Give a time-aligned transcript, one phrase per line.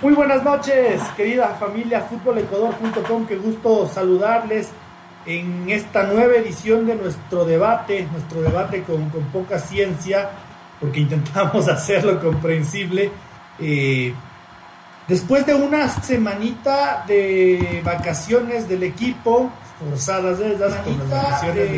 [0.00, 4.68] Muy buenas noches, querida familia futbolecuador.com, qué gusto saludarles
[5.26, 10.30] en esta nueva edición de nuestro debate, nuestro debate con, poca ciencia,
[10.78, 13.10] porque intentamos hacerlo comprensible.
[13.58, 14.14] Eh,
[15.08, 21.72] después de una semanita de vacaciones del equipo, forzadas de con las vacaciones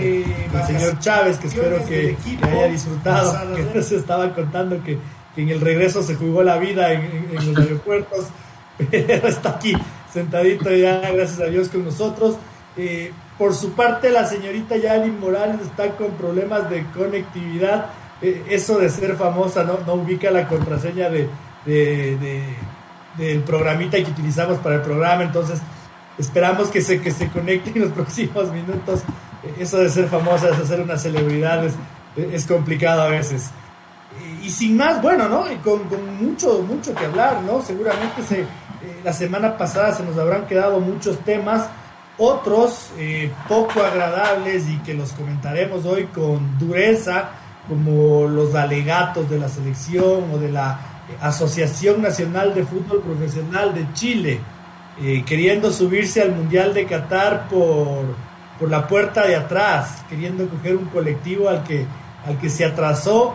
[0.53, 4.99] del señor Chávez, que espero que, haya disfrutado, que se estaba contando que
[5.43, 8.27] en el regreso se jugó la vida en, los aeropuertos,
[8.91, 9.75] pero está aquí
[10.13, 12.37] sentadito ya, gracias a Dios, con nosotros.
[12.77, 17.87] Eh, por su parte, la señorita Yali Morales está con problemas de conectividad.
[18.23, 21.29] Eh, eso de ser famosa no, ubica la contraseña de,
[23.17, 25.61] del programita que utilizamos para el programa, entonces
[26.19, 29.01] esperamos que se, que se conecte en los próximos minutos.
[29.45, 31.65] Eh, eso de ser famosa, de ser una celebridad,
[32.17, 33.51] es complicado a veces
[34.43, 35.51] y sin más, bueno, ¿no?
[35.51, 35.83] Y con,
[36.21, 37.63] mucho, mucho que hablar, ¿no?
[37.63, 38.47] Seguramente se, eh,
[39.05, 41.69] la semana pasada se nos habrán quedado muchos temas,
[42.19, 47.31] otros eh, poco agradables y que los comentaremos hoy con dureza,
[47.69, 53.75] como los alegatos de la selección o de la eh, Asociación Nacional de Fútbol Profesional
[53.75, 54.41] de Chile,
[55.25, 58.05] queriendo subirse al Mundial de Qatar por,
[58.59, 61.87] por la puerta de atrás, queriendo coger un colectivo al que,
[62.27, 63.35] al que se atrasó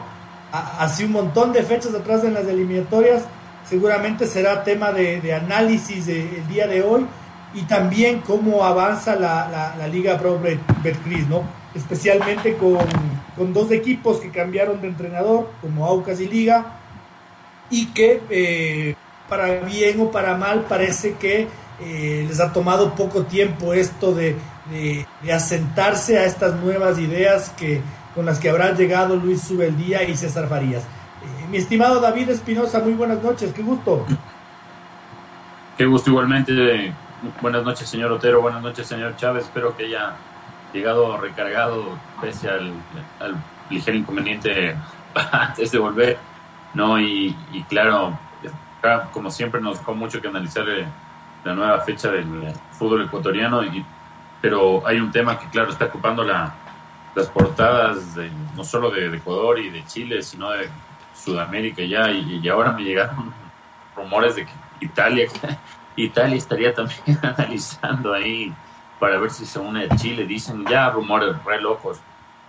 [0.51, 3.23] hace un montón de fechas atrás en las eliminatorias,
[3.67, 7.05] seguramente será tema de, análisis el día de hoy
[7.53, 10.39] y también cómo avanza la, Liga Pro
[10.83, 11.43] Betcris, ¿no?
[11.73, 12.77] Especialmente con,
[13.35, 16.79] con, dos equipos que cambiaron de entrenador, como Aucas y Liga,
[17.69, 18.95] y que eh,
[19.29, 21.47] para bien o para mal parece que
[21.81, 24.35] eh, les ha tomado poco tiempo esto de,
[24.69, 27.81] de asentarse a estas nuevas ideas que
[28.15, 30.83] con las que habrán llegado Luis Subeldía y César Farías.
[30.83, 34.05] Eh, mi estimado David Espinosa, muy buenas noches, qué gusto.
[35.77, 36.93] Qué gusto igualmente.
[37.41, 39.43] Buenas noches, señor Otero, buenas noches, señor Chávez.
[39.43, 40.13] Espero que haya
[40.73, 41.83] llegado recargado
[42.21, 42.73] pese al,
[43.69, 44.75] ligero inconveniente
[45.31, 46.17] antes de volver.
[46.73, 47.35] No, y,
[47.67, 48.17] claro,
[49.11, 50.65] como siempre nos dejó mucho que analizar
[51.43, 53.83] la nueva fecha del fútbol ecuatoriano, y,
[54.41, 56.53] pero hay un tema que claro está ocupando la,
[57.15, 60.69] las portadas de, no solo de, Ecuador y de Chile, sino de
[61.15, 63.33] Sudamérica ya, y, ahora me llegaron
[63.95, 65.27] rumores de que Italia,
[65.95, 68.53] Italia estaría también analizando ahí
[68.99, 70.25] para ver si se une a Chile.
[70.25, 71.99] Dicen ya rumores re locos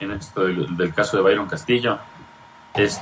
[0.00, 1.98] en esto del, caso de Byron Castillo.
[2.74, 3.00] Es,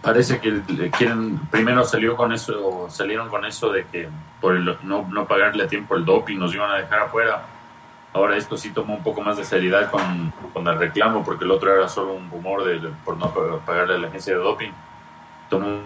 [0.00, 0.62] parece que
[0.96, 4.08] quieren primero salió con eso salieron con eso de que
[4.40, 7.44] por el, no, no pagarle a tiempo el doping nos iban a dejar afuera
[8.14, 11.50] Ahora esto sí tomó un poco más de seriedad con, con el reclamo, porque el
[11.50, 13.34] otro era solo un rumor de, por no
[13.66, 14.70] pagarle a la agencia de doping.
[15.50, 15.80] Tomó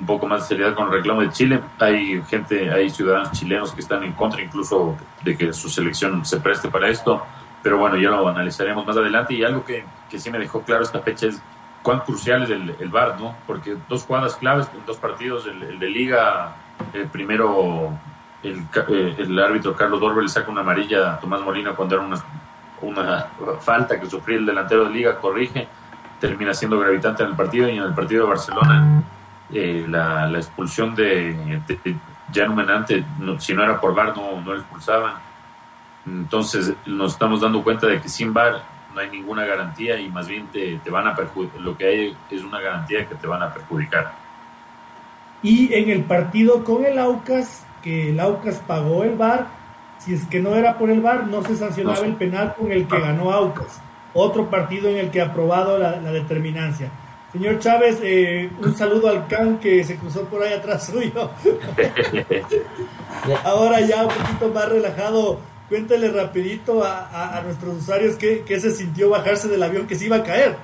[0.00, 1.60] un poco más de seriedad con el reclamo de Chile.
[1.78, 6.40] Hay gente, hay ciudadanos chilenos que están en contra incluso de que su selección se
[6.40, 7.22] preste para esto.
[7.62, 9.34] Pero bueno, ya lo analizaremos más adelante.
[9.34, 11.42] Y algo que, que sí me dejó claro esta fecha es
[11.82, 13.36] cuán crucial es el, el VAR, ¿no?
[13.46, 16.56] Porque dos jugadas claves en dos partidos, el, el de Liga,
[16.94, 17.92] el primero
[18.42, 22.04] el, eh, el árbitro Carlos Dorbe le saca una amarilla a Tomás Molina cuando era
[22.04, 22.16] una,
[22.80, 23.26] una
[23.60, 25.68] falta que sufría el delantero de liga, corrige,
[26.20, 29.02] termina siendo gravitante en el partido y en el partido de Barcelona
[29.52, 33.04] eh, la, la, expulsión de, de, Menante,
[33.38, 35.14] si no era por VAR no, no expulsaban.
[36.06, 38.62] Entonces nos estamos dando cuenta de que sin VAR
[38.94, 41.14] no hay ninguna garantía y más bien te, te van a
[41.58, 44.12] lo que hay es una garantía que te van a perjudicar.
[45.42, 49.46] Y en el partido con el Aucas que el Aucas pagó el VAR,
[49.98, 52.88] si es que no era por el VAR, no se sancionaba el penal con el
[52.88, 53.80] que ganó Aucas.
[54.14, 56.90] Otro partido en el que ha aprobado la, determinancia.
[57.32, 61.30] Señor Chávez, eh, un saludo al can que se cruzó por ahí atrás suyo.
[63.44, 65.38] Ahora ya un poquito más relajado,
[65.68, 70.22] cuéntele rapidito a, nuestros usuarios qué, se sintió bajarse del avión que se iba a
[70.22, 70.56] caer.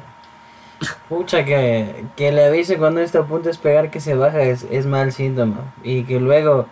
[1.08, 4.66] Pucha, que, que le avise cuando está a punto de despegar que se baja es,
[4.70, 5.74] es mal síntoma.
[5.82, 6.66] Y que luego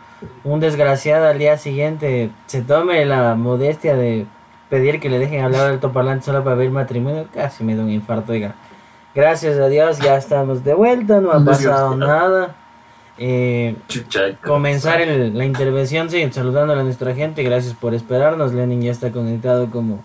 [0.44, 4.26] un desgraciado al día siguiente se tome la modestia de
[4.70, 7.90] pedir que le dejen hablar al altoparlante solo para ver matrimonio, casi me da un
[7.90, 8.54] infarto, oiga.
[9.14, 12.54] Gracias a Dios ya estamos de vuelta, no ha pasado nada.
[13.18, 13.74] Eh,
[14.44, 18.52] comenzar la intervención, sí, saludándole a nuestra gente, gracias por esperarnos.
[18.52, 20.02] Lenin ya está conectado como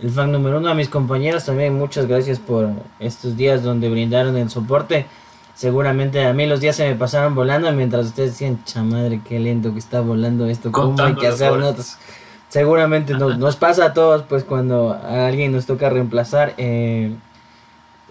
[0.00, 0.70] el fan número uno.
[0.70, 5.06] A mis compañeros también, muchas gracias por estos días donde brindaron el soporte.
[5.54, 9.72] Seguramente a mí los días se me pasaron volando mientras ustedes decían, chamadre, qué lento
[9.72, 11.98] que está volando esto, ¿cómo hay que hacer notas?
[12.48, 16.54] Seguramente nos, nos, pasa a todos, pues cuando a alguien nos toca reemplazar.
[16.56, 17.14] Eh,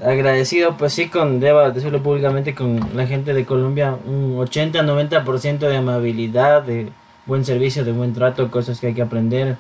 [0.02, 5.78] agradecido, pues sí, con, debo decirlo públicamente, con la gente de Colombia, un 80-90% de
[5.78, 6.92] amabilidad, de
[7.26, 9.58] buen servicio, de buen trato, cosas que hay que aprender.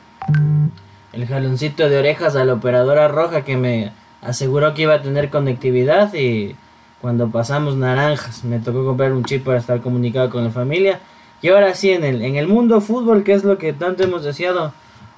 [1.12, 3.92] El jaloncito de orejas a la operadora roja que me
[4.22, 6.56] aseguró que iba a tener conectividad y
[7.04, 11.02] cuando pasamos naranjas me tocó comprar un chip para estar comunicado con la familia.
[11.42, 14.24] Y ahora sí, en el, en el mundo fútbol, que es lo que tanto hemos
[14.24, 14.72] deseado,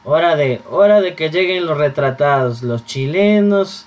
[0.04, 3.86] hora de, hora de que lleguen los retratados, los chilenos,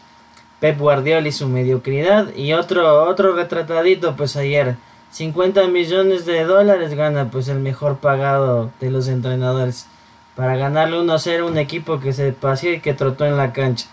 [0.60, 2.32] Pep Guardiola y su mediocridad.
[2.36, 4.76] Y otro, otro retratadito, pues ayer,
[5.10, 9.88] 50 millones de dólares gana pues el mejor pagado de los entrenadores.
[10.36, 13.88] Para ganarle 1-0 a un equipo que se paseó y que trotó en la cancha.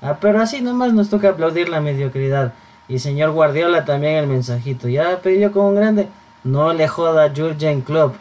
[0.00, 2.54] Ah, pero así nomás nos toca aplaudir la mediocridad.
[2.92, 4.86] Y señor Guardiola también el mensajito.
[4.86, 6.08] Ya pidió como un grande.
[6.44, 8.16] No le joda a Jurgen Klopp.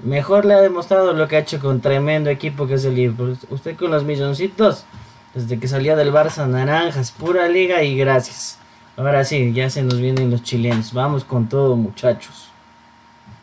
[0.00, 3.38] Mejor le ha demostrado lo que ha hecho con tremendo equipo que es el Liverpool.
[3.48, 4.84] Usted con los milloncitos
[5.32, 8.58] desde que salía del Barça, naranjas, pura liga y gracias.
[8.98, 10.92] Ahora sí, ya se nos vienen los chilenos.
[10.92, 12.50] Vamos con todo, muchachos.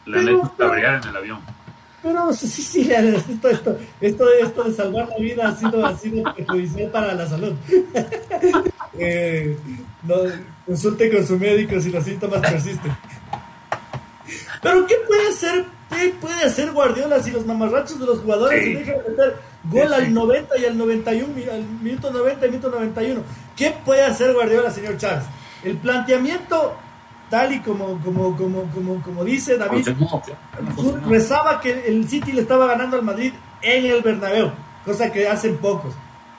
[0.06, 1.40] La neta cabrear en el avión.
[2.04, 6.32] Pero sí, sí, esto, esto, esto, esto de salvar la vida ha sido, ha sido
[6.36, 7.54] perjudicial para la salud.
[9.00, 9.58] eh,
[10.04, 10.16] no,
[10.66, 12.96] consulte con su médico si los síntomas persisten.
[14.62, 18.70] Pero ¿qué puede hacer, qué puede hacer Guardiola si los mamarrachos de los jugadores se
[18.70, 19.36] dejan meter
[19.66, 23.22] Gol al 90 y al 91, al minuto 90 y minuto 91.
[23.56, 25.24] ¿Qué puede hacer Guardiola, señor Chávez?
[25.64, 26.76] El planteamiento,
[27.30, 29.88] tal y como, como, como, como, como dice David,
[31.08, 34.52] rezaba que el City le estaba ganando al Madrid en el Bernabéu,
[34.84, 35.94] cosa que hacen pocos.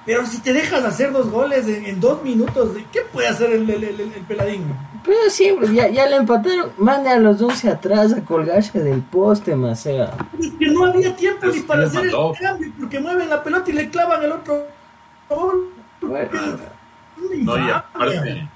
[0.07, 3.85] Pero si te dejas hacer dos goles en, dos minutos, ¿qué puede hacer el, el,
[3.85, 4.65] el, peladín?
[5.03, 6.73] Pero sí, ya, ya le empataron.
[6.77, 10.13] Mande a los 11 atrás a colgarse del poste, Macea.
[10.39, 13.73] Es que no había tiempo ni para hacer el cambio, porque mueven la pelota y
[13.73, 14.67] le clavan el otro
[15.29, 15.73] gol.
[16.03, 18.49] no, y aparte,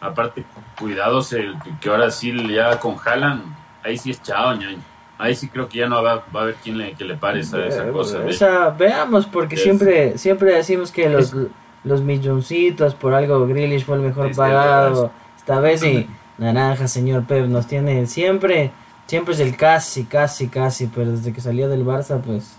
[0.00, 0.44] aparte,
[0.78, 4.89] cuidados, el, que ahora sí ya con Jalan, ahí sí es chao, ñaño.
[5.20, 7.40] Ahí sí creo que ya no va, va a haber quien le, que le pare
[7.40, 8.20] esa, esa cosa.
[8.26, 11.36] O sea, veamos, porque siempre siempre decimos que los,
[11.84, 15.12] los milloncitos, por algo Grillish fue el mejor pagado.
[15.36, 16.08] Esta vez sí,
[16.38, 18.70] Naranja, señor Pep, nos tiene siempre,
[19.04, 22.56] siempre es el casi, casi, casi, pero desde que salió del Barça, pues...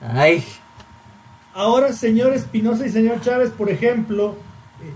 [0.00, 0.44] Ay.
[1.54, 4.34] Ahora, señor Espinosa y señor Chávez, por ejemplo,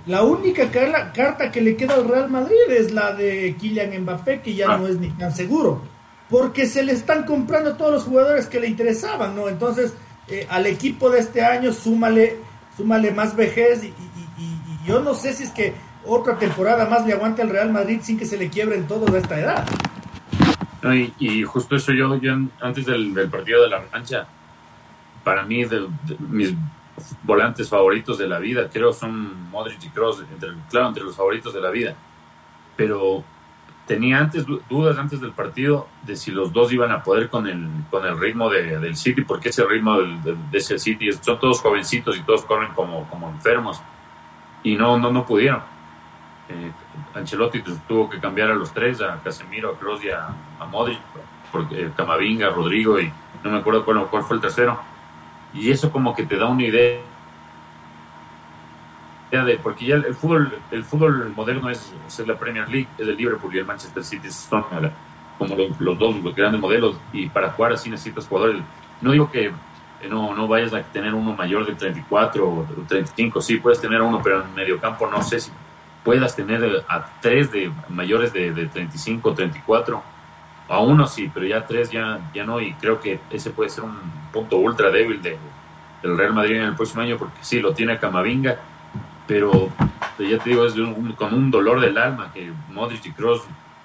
[0.06, 4.55] la única carta que le queda al Real Madrid es la de Kylian Mbappé, que
[4.55, 4.79] ya ah.
[4.79, 5.94] no es ni tan seguro
[6.31, 9.49] porque se le están comprando todos los jugadores que le interesaban, ¿no?
[9.49, 9.94] Entonces,
[10.29, 12.38] eh, al equipo de este año súmale,
[12.76, 13.93] súmale más vejez y,
[14.87, 15.73] yo no sé si es que
[16.05, 19.17] otra temporada más le aguante al Real Madrid sin que se le quiebren todos a
[19.17, 19.67] esta edad.
[21.19, 24.26] y, justo eso yo, yo antes del, partido de la mancha,
[25.23, 25.65] para mí
[26.29, 26.55] mis
[27.23, 30.23] volantes favoritos de la vida, creo son Modric y Kroos,
[30.69, 31.94] claro, entre los favoritos de la vida.
[32.76, 33.25] Pero
[33.87, 37.69] tenía antes dudas antes del partido de si los dos iban a poder con el,
[37.91, 42.17] con el ritmo de, del City, porque ese ritmo de, ese City son todos jovencitos
[42.17, 43.81] y todos corren como, como enfermos.
[44.63, 45.63] Y no, no, no pudieron.
[46.49, 46.73] Eh,
[47.15, 50.29] Ancelotti tuvo que cambiar a los tres, a Casemiro, a Kroos y a,
[50.71, 50.99] Modric,
[51.53, 54.79] porque, eh, Camavinga, Rodrigo y no me acuerdo cuál, cuál fue el tercero.
[55.53, 57.01] Y eso como que te da una idea
[59.63, 63.55] porque ya el fútbol, el fútbol moderno es, es, la Premier League, es el Liverpool
[63.55, 67.91] y el Manchester City, son como los, dos los grandes modelos y para jugar así
[67.91, 68.62] necesitas jugadores.
[69.00, 69.53] No digo que
[70.09, 74.21] no, no vayas a tener uno mayor de 34 o 35, sí puedes tener uno,
[74.23, 75.50] pero en medio campo no sé si
[76.05, 80.03] puedas tener a tres de mayores de, de 35 o 34.
[80.69, 83.85] A uno sí, pero ya tres ya, ya no, y creo que ese puede ser
[83.85, 83.99] un
[84.33, 85.37] punto ultra débil de,
[86.03, 88.59] del Real Madrid en el próximo año, porque sí, lo tiene Camavinga,
[89.26, 89.71] pero
[90.19, 90.75] ya te digo, es
[91.16, 93.43] con un dolor del alma que Modric y Cross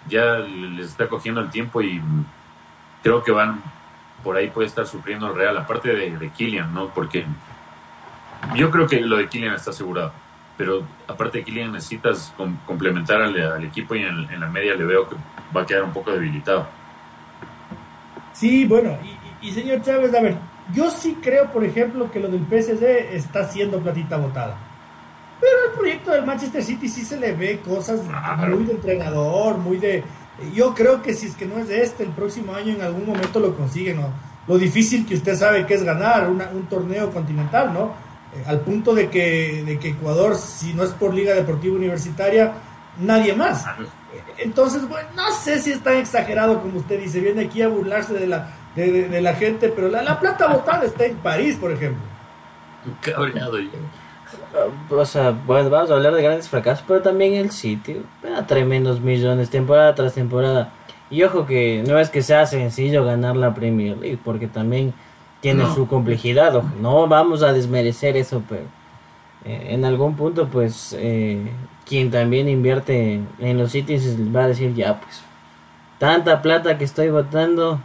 [0.07, 2.01] ya les está cogiendo el tiempo y
[3.01, 3.61] creo que van
[4.23, 6.89] por ahí puede estar sufriendo el Real, aparte de, de Kylian, ¿no?
[6.89, 7.25] Porque
[8.55, 10.11] yo creo que lo de Kylian está asegurado,
[10.57, 12.33] pero aparte de Kylian necesitas
[12.65, 15.15] complementar al, equipo y en, la media le veo que
[15.55, 16.67] va a quedar un poco debilitado.
[18.33, 18.97] Sí, bueno,
[19.41, 20.37] y, y señor Chávez, a ver,
[20.73, 24.68] yo sí creo, por ejemplo, que lo del PSG está siendo platita botada
[25.39, 28.01] pero el proyecto del Manchester City sí se le ve cosas
[28.49, 30.03] muy de entrenador, muy de...
[30.53, 33.05] Yo creo que si es que no es de este, el próximo año en algún
[33.05, 34.09] momento lo consiguen, ¿no?
[34.47, 37.93] Lo difícil que usted sabe que es ganar un torneo continental, ¿no?
[38.33, 42.53] Eh, al punto de que, de que Ecuador, si no es por Liga Deportiva Universitaria,
[42.99, 43.65] nadie más.
[44.37, 48.13] Entonces, bueno, no sé si es tan exagerado como usted dice, viene aquí a burlarse
[48.13, 52.03] de la, de, la gente, pero la, la plata botada está en París, por ejemplo.
[53.01, 53.71] Cabreado yo.
[54.89, 57.49] O sea, bueno, vamos a hablar de grandes fracasos, pero también el
[58.35, 60.71] a tremendos millones, temporada tras temporada.
[61.09, 64.93] Y ojo que no es que sea sencillo ganar la Premier League, porque también
[65.41, 68.63] tiene su complejidad, ojo, no vamos a desmerecer eso, pero
[69.45, 71.51] eh, en algún punto, pues, eh,
[71.85, 74.03] quien también invierte en los sitios
[74.35, 75.21] va a decir, ya, pues,
[75.97, 77.79] tanta plata que estoy votando,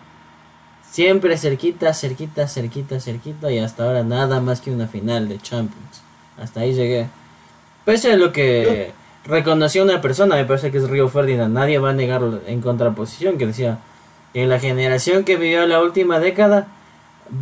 [0.82, 6.02] siempre cerquita, cerquita, cerquita, cerquita, y hasta ahora nada más que una final de Champions.
[6.40, 7.08] Hasta ahí llegué.
[7.84, 8.92] Pese a lo que
[9.24, 13.38] reconoció una persona, me parece que es Río Ferdinand, nadie va a negarlo en contraposición,
[13.38, 13.78] que decía,
[14.32, 16.68] en la generación que vivió la última década,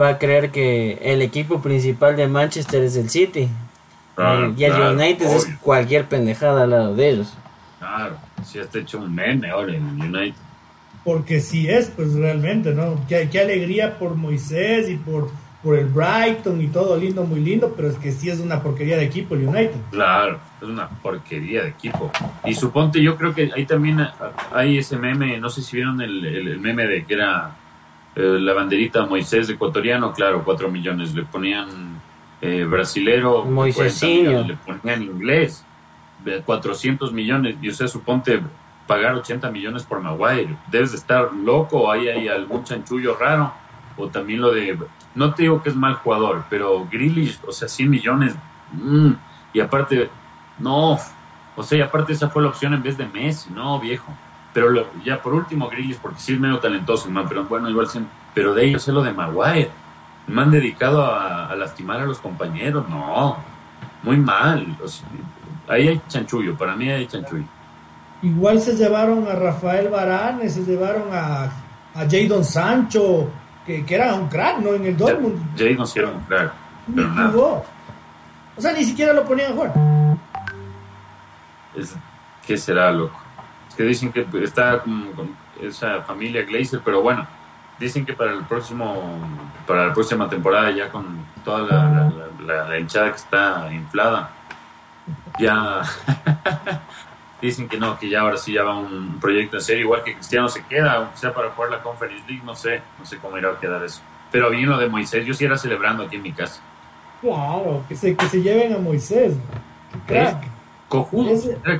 [0.00, 3.49] va a creer que el equipo principal de Manchester es el City,
[4.56, 7.32] y el United es cualquier pendejada al lado de ellos.
[7.78, 10.37] Claro, si has hecho un meme ahora en United.
[11.04, 13.00] Porque sí es, pues realmente, ¿no?
[13.08, 15.30] Qué, qué alegría por Moisés y por,
[15.62, 18.97] por el Brighton y todo lindo, muy lindo, pero es que sí es una porquería
[18.97, 19.76] de equipo el United.
[19.90, 22.11] Claro, es una porquería de equipo.
[22.45, 24.04] Y suponte, yo creo que ahí también
[24.52, 27.54] hay ese meme, no sé si vieron el, el, meme de que era
[28.16, 32.00] eh, la banderita Moisés ecuatoriano, claro, cuatro millones, le ponían
[32.40, 35.64] eh, brasilero, le ponían inglés,
[36.45, 38.40] 400 millones, y usted suponte
[38.88, 43.52] pagar 80 millones por Maguire, debes de estar loco, ahí hay algún chanchullo raro,
[44.02, 44.78] o también lo de,
[45.14, 48.35] no te digo que es mal jugador, pero Grealish, o sea, 100 millones,
[48.73, 49.11] mm,
[49.52, 50.11] y aparte,
[50.59, 50.99] no,
[51.56, 54.12] o sea, y aparte esa fue la opción en vez de Messi, no, viejo.
[54.54, 54.68] Pero
[55.02, 57.88] ya por último, Grealish, porque sí es medio talentoso, pero bueno, igual,
[58.35, 59.71] pero de ellos es lo de Maguire
[60.26, 62.88] me han dedicado a, lastimar a los compañeros.
[62.88, 63.37] No,
[64.02, 64.76] muy mal.
[65.68, 67.44] ahí hay chanchullo, para mí hay chanchullo.
[68.23, 71.44] Igual se llevaron a Rafael Varane, se llevaron a,
[71.94, 73.28] a Jadon Sancho,
[73.66, 74.75] que, que, era un crack, ¿no?
[74.75, 75.59] En el Dortmund.
[75.59, 76.52] Jadon sí era un crack,
[76.95, 77.37] pero nada.
[78.57, 79.73] O sea, ni siquiera lo ponían a jugar.
[81.75, 81.97] Es,
[82.47, 83.19] ¿Qué será, loco?
[83.69, 87.26] Es que dicen que está con esa familia Glazer, pero bueno
[87.83, 89.19] Dicen que para el próximo,
[89.66, 91.04] para la próxima temporada ya con
[91.45, 94.31] toda la, hinchada que está inflada,
[95.40, 95.83] ya
[97.46, 100.14] dicen que no, que ya ahora sí ya va un proyecto en serio, igual que
[100.14, 103.37] Cristiano se queda, aunque sea para jugar la Conference League, no sé, no sé cómo
[103.37, 104.00] irá a quedar eso.
[104.30, 106.62] Pero bien lo de Moisés, yo sí era celebrando aquí en mi casa.
[107.20, 109.34] Claro, que se, que se lleven a Moisés.
[110.06, 110.44] Crack.
[110.88, 111.30] Cojudo,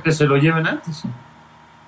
[0.03, 1.03] que se lo lleven antes.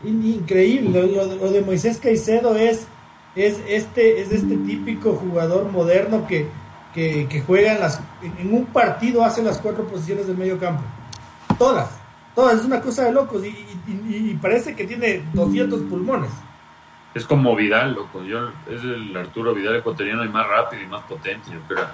[0.04, 2.88] Increíble, lo de Moisés Caicedo es
[3.36, 6.48] es este, es este típico jugador moderno que,
[6.94, 10.84] que, juega en, las, en un partido, hace las cuatro posiciones del medio campo.
[11.58, 11.90] Todas,
[12.36, 16.32] todas, es una cosa de locos y, parece que tiene 200 pulmones.
[17.14, 18.24] Es como Vidal, loco.
[18.24, 21.88] Yo, es el Arturo Vidal ecuatoriano y más rápido y más potente, yo creo.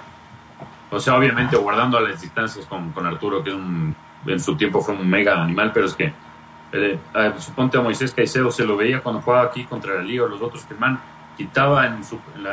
[0.90, 5.08] O sea, obviamente guardando a las distancias con, Arturo, que en su tiempo fue un
[5.08, 6.12] mega animal, pero es que
[6.72, 6.98] eh,
[7.38, 10.64] suponte a Moisés Caicedo se lo veía cuando jugaba aquí contra la Liga, los otros
[10.64, 10.98] que man
[11.36, 12.00] quitaba en,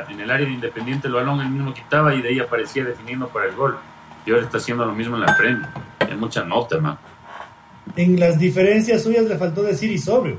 [0.10, 3.28] en, el área de Independiente el balón, él mismo quitaba y de ahí aparecía definiendo
[3.30, 3.78] para el gol.
[4.26, 5.70] Y ahora está haciendo lo mismo en la Premier.
[6.00, 6.98] Hay mucha nota, man.
[8.00, 10.38] En las diferencias suyas le faltó decir y sobrio.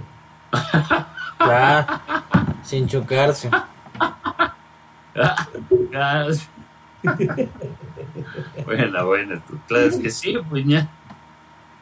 [2.62, 3.50] sin chocarse.
[8.64, 9.42] buena, buena.
[9.68, 10.88] Claro, es que sí, pues ya.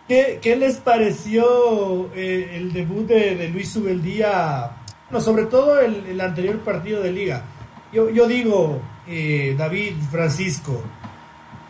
[0.08, 4.72] ¿Qué, ¿Qué, les pareció eh, el debut de, de Luis Subeldía
[5.10, 7.44] no, sobre todo el, anterior partido de liga.
[7.92, 10.82] Yo, yo digo, eh, David Francisco,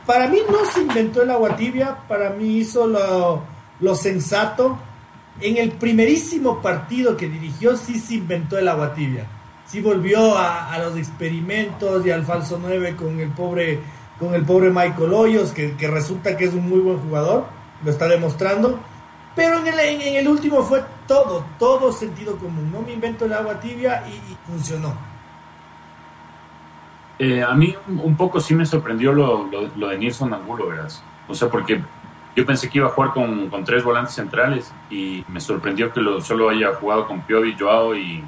[0.06, 4.78] para mí no se inventó el agua tibia, para mí hizo lo, lo sensato.
[5.40, 9.26] En el primerísimo partido que dirigió sí se inventó el agua tibia.
[9.66, 13.80] Sí volvió a, los experimentos y al falso 9 con el pobre,
[14.18, 17.46] con el pobre Michael Hoyos, que, resulta que es un muy buen jugador,
[17.84, 18.80] lo está demostrando
[19.38, 22.72] pero en el, en el último fue todo, todo sentido común.
[22.72, 24.92] No me invento el agua tibia y, funcionó.
[27.20, 31.04] Eh, a mí un poco sí me sorprendió lo, lo, de Nilsson Angulo, verás.
[31.28, 31.80] O sea, porque
[32.38, 36.00] yo pensé que iba a jugar con, con tres volantes centrales y me sorprendió que
[36.00, 38.22] lo, solo haya jugado con Piovi, Joao y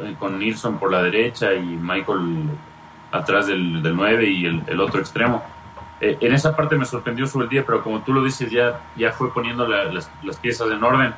[0.00, 2.44] eh, con Nilsson por la derecha y Michael
[3.10, 5.42] atrás del, del 9 y el, el otro extremo.
[6.00, 8.80] Eh, en esa parte me sorprendió sobre el día, pero como tú lo dices, ya,
[8.94, 11.12] ya fue poniendo las, las, piezas en orden.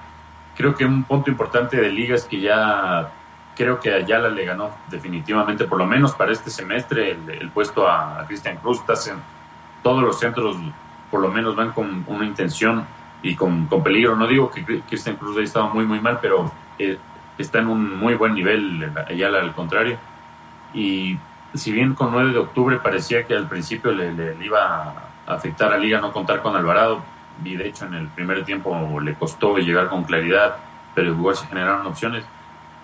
[0.57, 3.13] Creo que un punto importante de Liga es que ya
[3.55, 8.25] creo que Ayala le ganó definitivamente, por lo menos para este semestre, el, puesto a,
[8.27, 8.81] Cristian Cruz.
[9.09, 9.19] en
[9.83, 10.57] todos los centros,
[11.11, 12.85] por lo menos, van con una intención
[13.23, 14.17] y con, con peligro.
[14.17, 16.99] No digo que Cristian Cruz haya estado muy, muy mal, pero eh,
[17.37, 19.99] está en un muy buen nivel Ayala, al contrario.
[20.75, 21.19] Y
[21.55, 26.01] si bien con 9 de octubre parecía que al principio le, iba afectar a Liga
[26.01, 27.03] no contar con Alvarado.
[27.45, 30.57] Y de hecho en el primer tiempo le costó llegar con claridad,
[30.95, 32.25] pero igual se generaron opciones.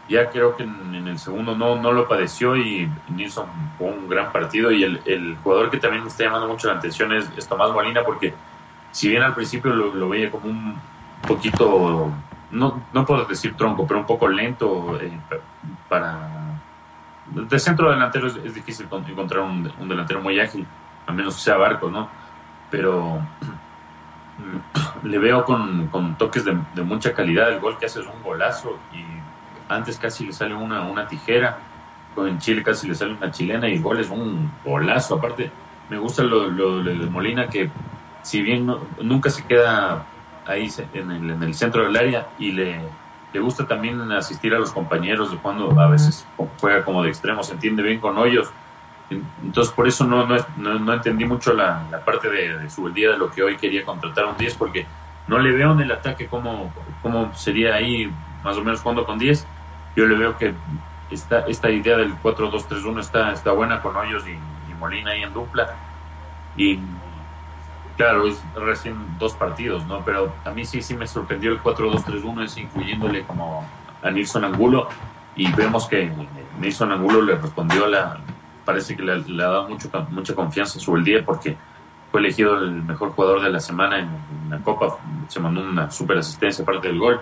[0.09, 3.47] Ya creo que en, el segundo no, no lo padeció y Nilsson
[3.79, 4.71] fue un gran partido.
[4.71, 8.05] Y el, el, jugador que también me está llamando mucho la atención es, Tomás Molina,
[8.05, 8.35] porque
[8.91, 10.77] si bien al principio lo, veía como un
[11.27, 12.13] poquito,
[12.51, 15.19] no, no puedo decir tronco, pero un poco lento eh,
[15.89, 16.31] para...
[17.27, 20.67] De centro delantero es, difícil encontrar un, delantero muy ágil,
[21.07, 22.11] a menos que sea Barco, ¿no?
[22.71, 23.19] Pero
[25.03, 27.51] le veo con, con toques de, de, mucha calidad.
[27.51, 29.14] El gol que hace es un golazo y
[29.69, 31.59] antes casi le sale una, una tijera,
[32.17, 35.17] en Chile casi le sale una chilena y gol es un golazo.
[35.17, 35.51] Aparte,
[35.91, 37.71] me gusta lo, de Molina que
[38.23, 40.07] si bien nunca se queda
[40.47, 42.81] ahí en el, en el, centro del área y le,
[43.33, 46.27] le gusta también asistir a los compañeros de cuando a veces
[46.61, 48.51] juega como de extremo, se entiende bien con hoyos.
[49.43, 53.19] Entonces por eso no, no, no, entendí mucho la, la parte de, su día de
[53.19, 54.87] lo que hoy quería contratar un 10 porque
[55.29, 58.11] no le veo en el ataque cómo, cómo sería ahí
[58.43, 59.47] más o menos jugando con 10
[59.97, 60.55] yo le veo que
[61.11, 64.39] esta, esta idea del 4-2-3-1 está, está buena con Hoyos y,
[64.79, 65.77] Molina ahí en dupla.
[66.57, 66.81] Y
[67.97, 70.05] claro, es recién dos partidos, ¿no?
[70.05, 73.65] Pero a mí sí, sí me sorprendió el 4-2-3-1, es incluyéndole como
[74.03, 74.89] a Nilson Angulo.
[75.37, 76.11] Y vemos que
[76.59, 78.19] Nilson Angulo le respondió, la
[78.65, 81.57] parece que le, ha dado mucho, mucha confianza sobre el día porque
[82.11, 84.99] fue elegido el mejor jugador de la semana en, en la Copa.
[85.29, 87.21] Se mandó una super asistencia aparte del gol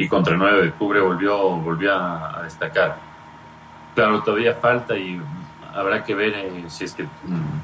[0.00, 2.96] y contra el 9 de octubre volvió, volvió a, destacar.
[3.94, 5.20] Claro, todavía falta y
[5.74, 7.06] habrá que ver eh, si es que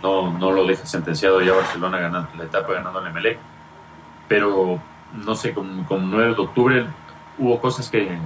[0.03, 3.39] no, no, lo deja sentenciado ya Barcelona ganando la etapa ganando el Emelec.
[4.29, 4.79] Pero
[5.15, 6.87] no sé, con, con 9 de octubre
[7.39, 8.19] hubo cosas que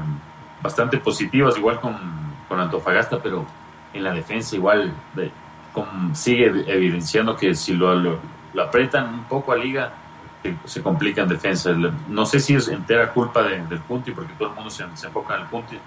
[0.61, 1.97] bastante positivas, igual con,
[2.49, 3.47] con Antofagasta, pero
[3.95, 5.31] en la defensa igual de,
[6.15, 8.19] sigue evidenciando que si lo, lo,
[8.55, 9.93] lo un poco a Liga,
[10.65, 11.73] se complica en defensa.
[12.09, 15.43] No sé si es entera culpa del Punti, porque todo el mundo se, enfoca en
[15.43, 15.79] el Punti.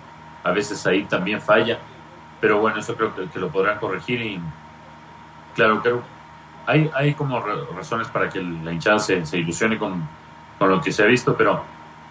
[0.44, 1.80] A veces ahí también falla.
[2.40, 4.22] Pero bueno, eso creo que, lo podrán corregir.
[4.22, 4.40] Y
[5.56, 5.82] claro,
[6.66, 7.40] hay, hay como
[7.76, 10.08] razones para que la hinchada se, se ilusione con,
[10.60, 11.64] con, lo que se ha visto, pero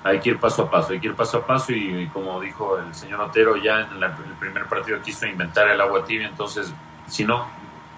[0.03, 0.93] hay que ir paso a paso.
[0.93, 1.73] Hay que ir paso a paso.
[1.73, 6.05] Y, como dijo el señor Otero, ya en el primer partido quiso inventar el agua
[6.05, 6.27] tibia.
[6.27, 6.75] Entonces,
[7.07, 7.47] si no,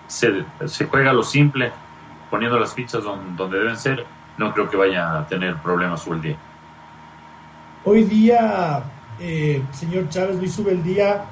[0.06, 1.72] se, se juega lo simple,
[2.30, 4.04] poniendo las fichas donde, donde deben ser
[4.36, 6.36] no creo que vaya a tener problemas su el día.
[7.84, 8.82] Hoy día,
[9.20, 11.24] eh, señor Chávez Luis Subeldía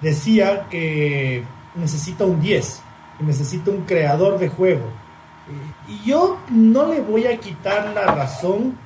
[0.00, 2.82] decía que necesita un 10,
[3.18, 4.90] que necesita un creador de juego.
[5.88, 8.76] Y yo no le voy a quitar la razón,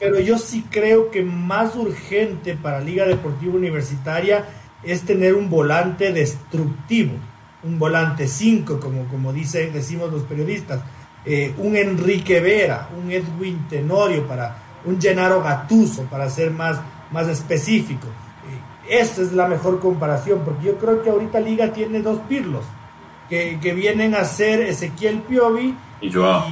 [0.00, 4.44] pero yo sí creo que más urgente para Liga Deportiva Universitaria
[4.82, 7.14] es tener un volante destructivo,
[7.62, 10.80] un volante 5, como, como dice, decimos los periodistas
[11.26, 16.78] eh, un Enrique Vera, un Edwin Tenorio, para un Gennaro Gatuso, para ser más,
[17.10, 18.06] más específico.
[18.88, 22.64] Eh, esta es la mejor comparación, porque yo creo que ahorita Liga tiene dos pirlos,
[23.30, 26.44] que, vienen a ser Ezequiel Piovi y Joao,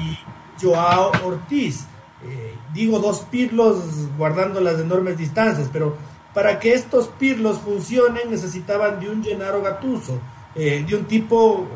[0.61, 1.85] Joao Ortiz.
[2.24, 5.96] Eh, digo dos pirlos guardando las enormes distancias, pero
[6.32, 10.18] para que estos pirlos funcionen necesitaban de un Gennaro Gatuso,
[10.54, 11.66] de un tipo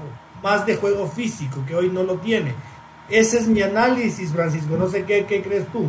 [0.43, 2.55] más de juego físico, que hoy no lo tiene.
[3.09, 4.77] Ese es mi análisis, Francisco.
[4.77, 5.87] No sé qué, crees tú.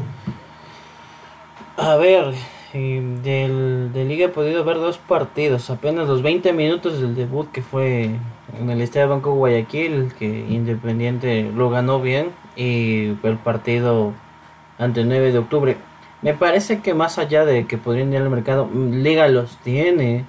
[1.75, 2.33] A ver,
[2.73, 5.69] eh, del, de Liga he podido ver dos partidos.
[5.69, 8.11] Apenas los 20 minutos del debut que fue
[8.59, 12.31] en el Estadio Banco Guayaquil, que Independiente lo ganó bien.
[12.55, 14.13] Y el partido
[14.77, 15.77] ante el 9 de octubre.
[16.21, 20.25] Me parece que más allá de que podrían ir al mercado, Liga los tiene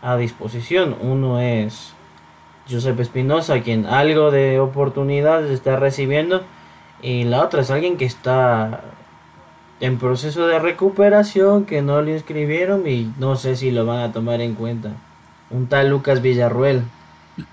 [0.00, 0.96] a disposición.
[1.00, 1.94] Uno es
[2.70, 6.42] Josep Espinosa, quien algo de oportunidades está recibiendo,
[7.02, 8.82] y la otra es alguien que está
[9.80, 14.12] en proceso de recuperación, que no le inscribieron y no sé si lo van a
[14.12, 14.90] tomar en cuenta.
[15.50, 16.82] Un tal Lucas Villarruel,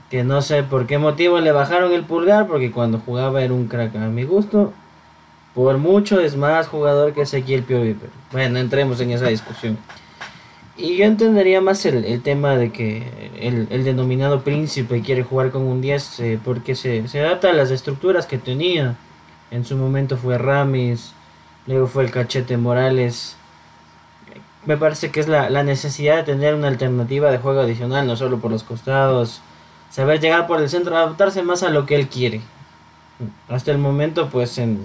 [0.10, 3.68] que no sé por qué motivo le bajaron el pulgar, porque cuando jugaba era un
[3.68, 4.74] crack a mi gusto.
[5.54, 9.78] Por mucho es más jugador que Ezequiel Piovi, pero bueno, entremos en esa discusión.
[10.78, 15.80] Y yo entendería más el, tema de que el, denominado príncipe quiere jugar con un
[15.80, 18.98] 10 eh, porque se, se, adapta a las estructuras que tenía.
[19.52, 21.14] En su momento fue Ramis,
[21.66, 23.38] luego fue el cachete Morales.
[24.66, 28.18] Me parece que es la, la, necesidad de tener una alternativa de juego adicional, no
[28.18, 29.42] solo por los costados.
[29.90, 32.42] Saber llegar por el centro, adaptarse más a lo que él quiere.
[33.48, 34.82] Hasta el momento, pues en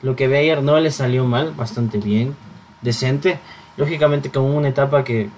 [0.00, 2.36] lo que ve ayer no le salió mal, bastante bien,
[2.82, 3.40] decente
[3.76, 5.28] lógicamente como una etapa que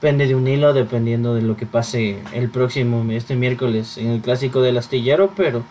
[0.00, 4.20] pende de un hilo dependiendo de lo que pase el próximo este miércoles en el
[4.20, 5.62] clásico del astillero pero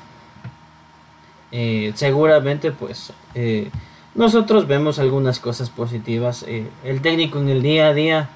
[1.51, 3.69] Eh, seguramente pues eh,
[4.15, 6.43] nosotros vemos algunas cosas positivas.
[6.47, 8.29] Eh, el técnico en el día a día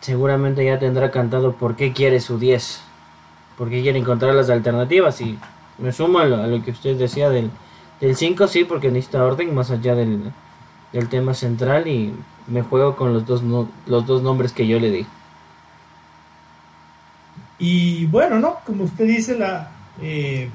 [0.00, 2.82] seguramente ya tendrá cantado por qué quiere su 10,
[3.56, 5.38] por qué quiere encontrar las alternativas y
[5.78, 7.50] me sumo a lo, que usted decía del,
[8.00, 10.32] del 5, sí, porque necesita orden más allá del,
[10.92, 12.14] del tema central y
[12.50, 13.42] me juego con los dos,
[13.86, 15.06] los dos nombres que yo le di.
[17.58, 18.56] Y bueno, ¿no?
[18.66, 19.70] Como usted dice, la,
[20.02, 20.50] eh,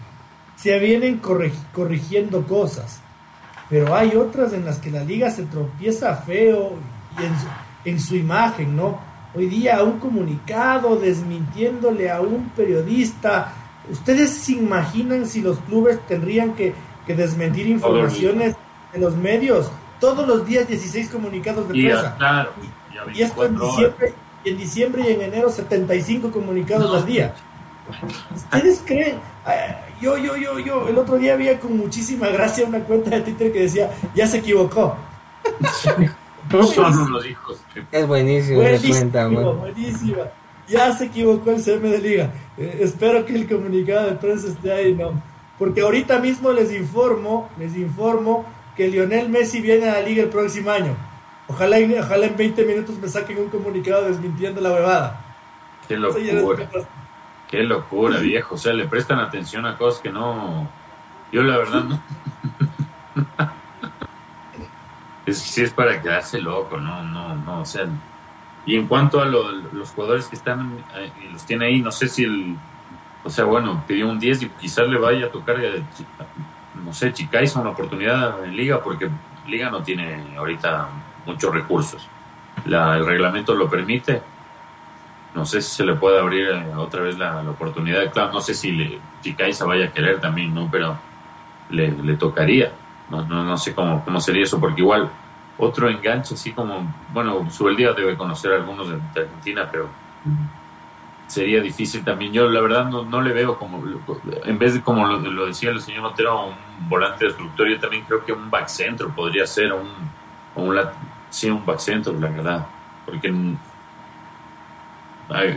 [0.56, 1.22] se vienen
[1.74, 3.02] corrigiendo cosas,
[3.70, 6.74] pero hay otras en las que la liga se tropieza feo
[7.20, 7.48] y en su,
[7.86, 9.00] en su imagen, ¿no?
[9.34, 13.54] Hoy día un comunicado desmintiéndole a un periodista.
[13.92, 16.74] ¿Ustedes se imaginan si los clubes tendrían que,
[17.06, 18.56] que desmentir informaciones
[18.94, 19.70] de los medios?
[20.06, 22.48] Todos los días 16 comunicados de prensa.
[23.12, 24.14] y, esto en diciembre,
[24.44, 27.34] y en diciembre y en enero 75 comunicados al día.
[28.36, 29.18] ¿Ustedes creen?
[29.44, 33.22] Ah, yo, yo, yo, yo, el otro día había con muchísima gracia una cuenta de
[33.22, 34.96] Twitter que decía, ya se equivocó.
[36.52, 37.60] Son unos hijos.
[37.92, 40.24] Es buenísimo, buenísimo,
[40.68, 42.32] Ya se equivocó el CM de Liga.
[42.60, 45.20] Eh, espero que el comunicado de prensa esté ahí, ¿no?
[45.58, 50.30] Porque ahorita mismo les informo, les informo que Lionel Messi viene a la Liga el
[50.30, 50.96] próximo año.
[51.48, 55.26] Ojalá, ojalá en 20 minutos me saquen un comunicado desmintiendo la huevada.
[55.88, 56.70] Qué locura.
[57.48, 58.56] Qué locura, viejo.
[58.56, 60.68] O sea, le prestan atención a cosas que no.
[61.32, 62.02] Yo, la verdad, no.
[65.26, 67.62] es sí es para quedarse loco, no, no, no.
[67.62, 67.88] O sea,
[68.66, 72.24] y en cuanto a los jugadores que están eh, los tiene ahí, no sé si
[72.24, 72.56] el.
[73.24, 75.84] O sea, bueno, pidió un 10 y quizás le vaya a tocar, eh,
[76.86, 79.10] no sé, Chicaiza una oportunidad en Liga, porque
[79.48, 80.88] Liga no tiene ahorita
[81.26, 82.08] muchos recursos.
[82.66, 84.22] La, el reglamento lo permite
[85.36, 88.12] no sé si se le puede abrir eh, otra vez la, oportunidad.
[88.12, 90.70] Claro, no sé si, le, si vaya a querer también, ¿no?
[90.72, 90.98] Pero
[91.70, 92.72] le, tocaría.
[93.10, 95.10] No, no, no sé cómo, cómo sería eso, porque igual
[95.58, 99.90] otro enganche, así como, bueno, día debe conocer a algunos de, Argentina, pero
[101.28, 102.34] sería difícil también.
[102.34, 103.84] Yo la verdad no, no le veo como,
[104.44, 108.24] en vez de como lo, decía el señor Otero, un volante destructor, yo también creo
[108.24, 109.90] que un back centro podría ser, un,
[110.56, 110.80] un,
[111.30, 112.68] sí, un back centro, la verdad,
[113.06, 113.34] porque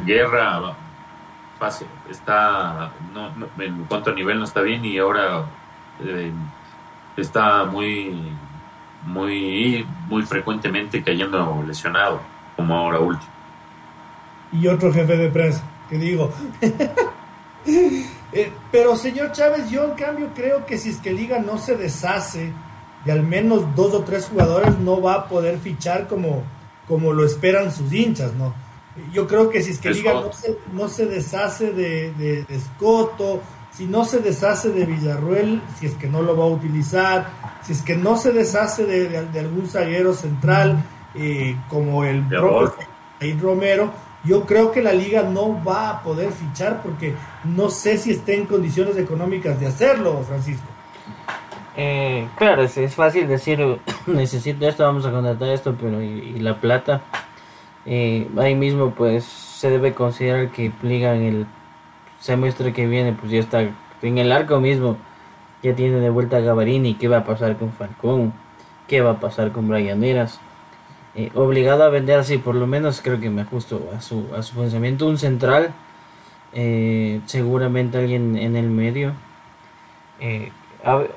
[0.05, 0.75] guerra
[1.59, 5.45] fácil, está no, en cuanto a nivel no está bien y ahora
[6.01, 6.33] eh,
[7.17, 8.33] está muy
[9.05, 12.21] muy muy frecuentemente cayendo lesionado
[12.57, 13.38] como ahora último
[14.53, 16.31] y otro jefe de prensa que digo.
[18.33, 21.77] Eh, pero señor Chávez yo en cambio creo que si es que Liga no se
[21.77, 22.53] deshace
[23.05, 26.45] de al menos dos o tres jugadores no va a poder fichar como
[26.87, 28.55] como lo esperan sus hinchas no
[29.13, 33.43] yo creo que si es que Liga no se, no se deshace de, de, Escoto,
[33.73, 37.29] si no se deshace de Villarruel, si es que no lo va a utilizar,
[37.63, 40.83] si es que no se deshace de, algún zaguero central
[41.15, 42.25] eh, como el
[43.41, 43.93] Romero,
[44.25, 48.35] yo creo que la liga no va a poder fichar porque no sé si esté
[48.35, 50.67] en condiciones económicas de hacerlo, Francisco.
[51.77, 53.61] Eh, claro, es, fácil decir,
[54.07, 57.03] necesito esto, vamos a contratar esto, pero y la plata?
[57.91, 61.47] Eh, ahí mismo pues se debe considerar que Liga en el
[62.21, 63.63] semestre que viene pues ya está
[64.03, 64.99] en el arco mismo
[65.63, 68.35] ya tiene de vuelta a Gavarini qué va a pasar con Falcón
[68.89, 70.39] qué va a pasar con Brian Eras
[71.15, 74.43] eh, obligado a vender así por lo menos creo que me ajusto a su, a
[74.43, 75.75] su pensamiento un central
[76.53, 79.15] eh, seguramente alguien en el medio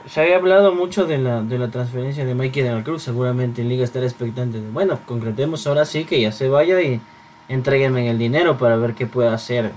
[0.07, 3.03] se había hablado mucho de la, de la transferencia de Mikey de la Cruz.
[3.03, 4.59] Seguramente en Liga estará expectante.
[4.59, 6.99] bueno, concretemos ahora sí que ya se vaya y
[7.47, 9.71] entreguenme el dinero para ver qué puede hacer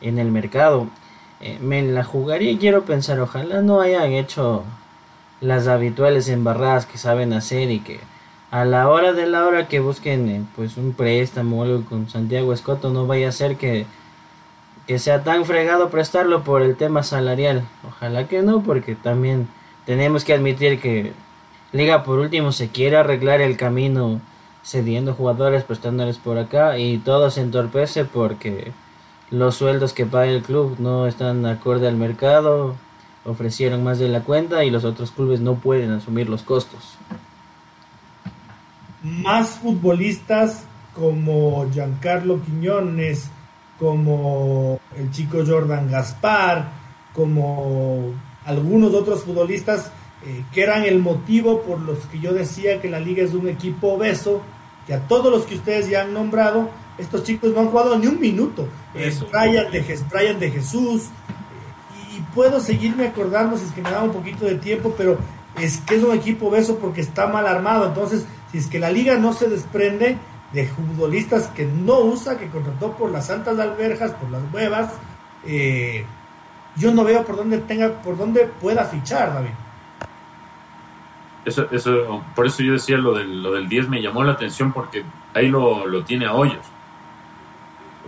[0.00, 0.88] en el mercado.
[1.40, 4.64] Eh, me la jugaría y quiero pensar, ojalá no hayan hecho
[5.40, 8.00] las habituales embarradas que saben hacer y que
[8.50, 12.08] a la hora de la hora que busquen eh, pues un préstamo o algo con
[12.08, 13.86] Santiago Escoto no vaya a ser que
[14.86, 17.62] que sea tan fregado prestarlo por el tema salarial.
[17.86, 19.46] Ojalá que no, porque también
[19.86, 21.12] tenemos que admitir que
[21.72, 24.20] Liga por último se quiere arreglar el camino
[24.64, 28.72] cediendo jugadores, prestándoles por acá y todo se entorpece porque
[29.30, 32.74] los sueldos que paga el club no están acorde al mercado,
[33.24, 36.96] ofrecieron más de la cuenta y los otros clubes no pueden asumir los costos.
[39.02, 43.30] Más futbolistas como Giancarlo Quiñones,
[43.78, 46.70] como el chico Jordan Gaspar,
[47.14, 48.12] como
[48.44, 49.90] algunos otros futbolistas
[50.24, 53.48] eh, que eran el motivo por los que yo decía que la liga es un
[53.48, 54.42] equipo obeso,
[54.86, 58.06] que a todos los que ustedes ya han nombrado, estos chicos no han jugado ni
[58.06, 58.68] un minuto.
[58.94, 59.80] Eh, Brian, de,
[60.34, 64.56] de Jesús, eh, y puedo seguirme acordando si es que me da un poquito de
[64.56, 65.18] tiempo, pero
[65.58, 67.86] es que es un equipo obeso porque está mal armado.
[67.86, 70.18] Entonces, si es que la liga no se desprende
[70.52, 74.92] de futbolistas que no usa, que contrató por las santas alberjas, por las huevas,
[75.44, 76.04] eh,
[76.76, 79.50] yo no veo por dónde tenga, por dónde pueda fichar, David.
[81.44, 84.72] Eso, eso, por eso yo decía lo del, lo del 10 me llamó la atención
[84.72, 86.66] porque ahí lo, lo tiene a hoyos.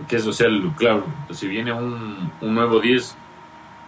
[0.07, 0.43] Que es,
[0.77, 3.15] claro, si viene un, un nuevo 10,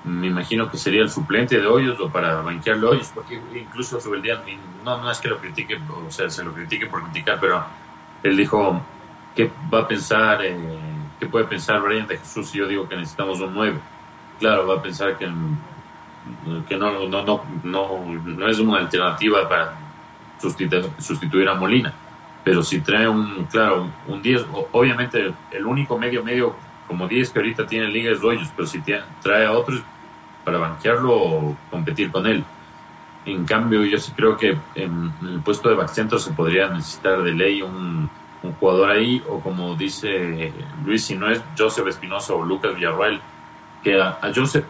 [0.05, 4.17] me imagino que sería el suplente de Hoyos o para banquearle Hoyos, porque incluso sobre
[4.17, 4.41] el día,
[4.83, 7.65] no, no es que lo critique, o sea, se lo critique por criticar, pero
[8.21, 8.81] él dijo,
[9.35, 10.55] ¿qué va a pensar, eh,
[11.19, 13.79] qué puede pensar Brian de Jesús si yo digo que necesitamos un nuevo?
[14.39, 15.25] Claro, va a pensar que,
[16.67, 19.73] que no, no, no, no, no es una alternativa para
[20.39, 21.93] sustituir, sustituir a Molina,
[22.43, 26.55] pero si trae un, claro, un 10, obviamente el único medio medio
[26.87, 29.81] como 10 que ahorita tiene Liga es Hoyos, pero si trae a otros
[30.45, 32.45] para banquearlo o competir con él.
[33.25, 37.33] En cambio, yo sí creo que en, el puesto de backcentro se podría necesitar de
[37.33, 38.09] ley un,
[38.59, 40.53] jugador ahí, o como dice
[40.85, 43.19] Luis, si no es Joseph Espinosa o Lucas Villarreal,
[43.83, 44.65] que a, Joseph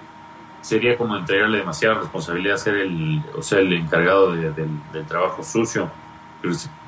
[0.62, 5.90] sería como entregarle demasiada responsabilidad, ser el, o sea, el encargado del, trabajo sucio.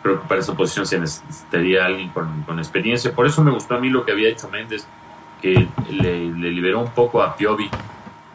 [0.01, 3.13] Creo que para esa posición se necesitaría alguien con, con, experiencia.
[3.13, 4.87] Por eso me gustó a mí lo que había hecho Méndez,
[5.41, 7.69] que le, le liberó un poco a Piovi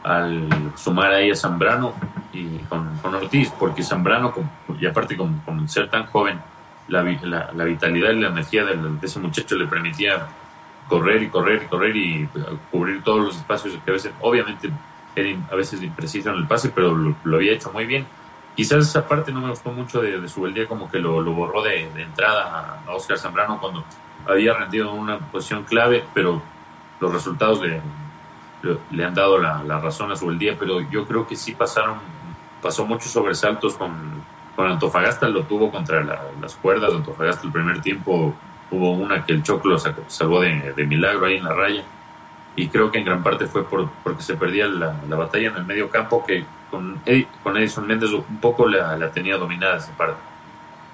[0.03, 1.95] al sumar ahí a Zambrano
[2.33, 4.33] y con, con Ortiz, porque Zambrano,
[4.81, 6.41] y aparte con, con ser tan joven,
[6.89, 7.03] la,
[7.55, 10.27] la, vitalidad y la energía de, ese muchacho le permitía
[10.89, 12.29] correr y correr y correr y
[12.71, 14.71] cubrir todos los espacios que a veces, obviamente,
[15.15, 18.07] era a veces impreciso en el pase, pero lo, había hecho muy bien.
[18.57, 21.33] Quizás esa parte no me gustó mucho de, su el día, como que lo, lo
[21.33, 23.85] borró de, de, entrada a Oscar Zambrano cuando
[24.29, 26.43] había rendido en una posición clave, pero
[27.01, 27.81] los resultados de,
[28.91, 31.99] le han dado la, razón a su el día, pero yo creo que sí pasaron,
[32.61, 33.93] pasó muchos sobresaltos con,
[34.55, 38.35] con Antofagasta, lo tuvo contra las cuerdas Antofagasta el primer tiempo,
[38.71, 41.83] hubo una que el Choclo salvó de, milagro ahí en la raya,
[42.55, 45.65] y creo que en gran parte fue por, porque se perdía la, batalla en el
[45.65, 47.01] medio campo, que con,
[47.43, 50.21] con Edison Méndez un poco la, tenía dominada esa parte.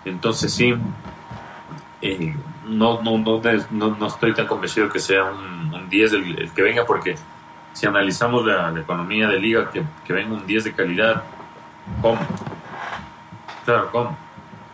[0.04, 0.74] Entonces sí,
[2.00, 2.35] eh,
[2.66, 6.87] no, no, no, no, estoy tan convencido que sea un, un 10 el que venga,
[6.87, 7.16] porque
[7.72, 11.22] si analizamos la, economía de liga, que, que venga un 10 de calidad,
[12.02, 12.18] ¿cómo?
[13.64, 14.16] Claro, ¿cómo?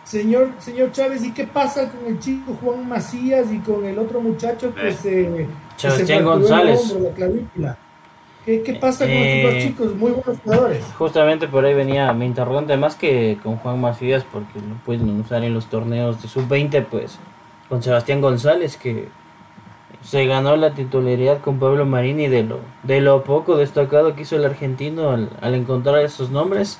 [0.05, 4.21] Señor, señor Chávez, ¿y qué pasa con el chico Juan Macías y con el otro
[4.21, 4.93] muchacho que eh.
[4.93, 5.47] se,
[5.81, 6.95] que se González.
[7.01, 7.77] la clavícula?
[8.45, 9.95] ¿Qué, ¿Qué, pasa con estos dos eh, chicos?
[9.95, 10.85] Muy buenos jugadores.
[10.99, 15.43] Justamente por ahí venía mi interrogante, más que con Juan Macías, porque no pueden usar
[15.43, 17.17] en los torneos de sub-20, pues
[17.67, 19.09] con Sebastián González, que
[20.05, 24.35] se ganó la titularidad con Pablo Marini de lo, de lo poco destacado que hizo
[24.35, 26.79] el argentino al, encontrar esos nombres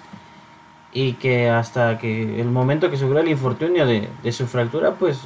[0.94, 5.22] y que hasta que el momento que sufrió el infortunio de, su fractura pues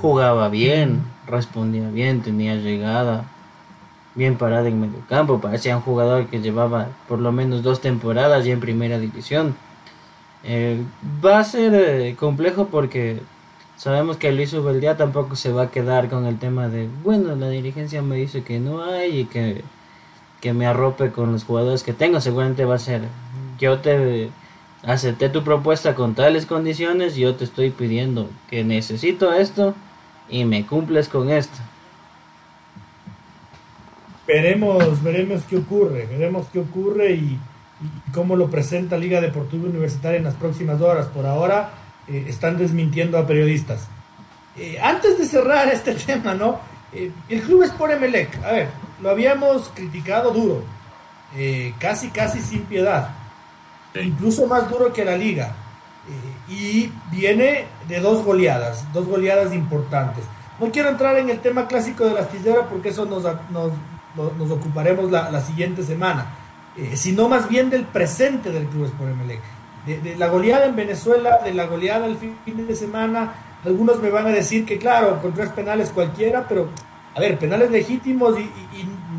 [0.00, 3.24] jugaba bien, respondía bien, tenía llegada,
[4.16, 8.44] bien parada en medio campo, parecía un jugador que llevaba por lo menos dos temporadas
[8.44, 9.54] ya en primera división.
[10.42, 10.82] Eh,
[11.24, 13.20] va a ser eh, complejo porque
[13.80, 17.48] Sabemos que Luis Ubeldía tampoco se va a quedar con el tema de, bueno, la
[17.48, 19.62] dirigencia me dice que no hay y que,
[20.42, 22.20] que me arrope con los jugadores que tengo.
[22.20, 23.00] Seguramente va a ser,
[23.58, 24.28] yo te
[24.82, 29.74] acepté tu propuesta con tales condiciones, yo te estoy pidiendo que necesito esto
[30.28, 31.56] y me cumples con esto.
[34.26, 37.38] Veremos, veremos qué ocurre, veremos qué ocurre y,
[37.80, 41.06] y cómo lo presenta Liga Deportiva Universitaria en las próximas horas.
[41.06, 41.79] Por ahora
[42.10, 43.86] eh, están desmintiendo a periodistas.
[44.56, 46.58] Eh, antes de cerrar este tema, ¿no?
[46.92, 48.42] Eh, el club es por Emelec.
[48.44, 48.68] A ver,
[49.00, 50.64] lo habíamos criticado duro,
[51.78, 53.10] casi, casi sin piedad,
[53.94, 55.54] incluso más duro que la liga.
[56.48, 60.24] y viene de dos goleadas, dos goleadas importantes.
[60.58, 63.72] No quiero entrar en el tema clásico de la astillera porque eso nos, nos,
[64.16, 66.26] nos ocuparemos la, la, siguiente semana,
[66.94, 69.40] sino más bien del presente del club por Emelec
[69.86, 73.34] de, la goleada en Venezuela, de la goleada el fin, de semana.
[73.64, 76.68] Algunos me van a decir que, claro, con tres penales cualquiera, pero,
[77.14, 78.50] a ver, penales legítimos y,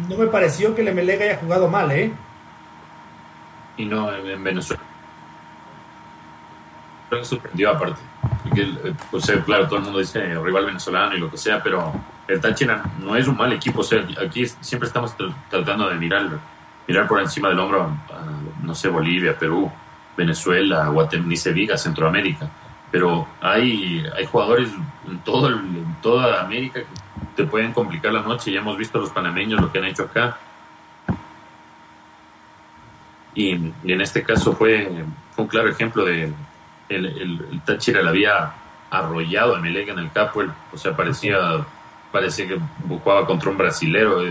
[0.07, 2.11] no me pareció que el haya jugado mal, ¿eh?
[3.77, 4.81] Y no en, Venezuela.
[7.07, 8.01] Creo que sorprendió aparte.
[8.43, 8.67] Porque,
[9.09, 11.93] pues, claro, todo el mundo dice rival venezolano y lo que sea, pero
[12.27, 13.83] el Táchira no es un mal equipo.
[13.83, 15.15] Sea, aquí siempre estamos
[15.49, 16.29] tratando de mirar,
[16.87, 17.95] mirar por encima del hombro,
[18.63, 19.71] no sé, Bolivia, Perú
[20.17, 22.49] Venezuela, Guatemala, ni se Centroamérica.
[22.91, 24.69] Pero hay, hay jugadores
[25.07, 28.51] en, todo en toda América que te pueden complicar la noche.
[28.51, 30.37] Ya hemos visto los panameños lo que han hecho acá.
[33.33, 35.05] Y, en este caso fue,
[35.37, 36.33] un claro ejemplo de
[36.89, 38.51] el, el, Táchira le había
[38.89, 40.43] arrollado a Melec en el capo,
[40.73, 41.65] o sea, parecía,
[42.11, 44.21] parecía que jugaba contra un brasilero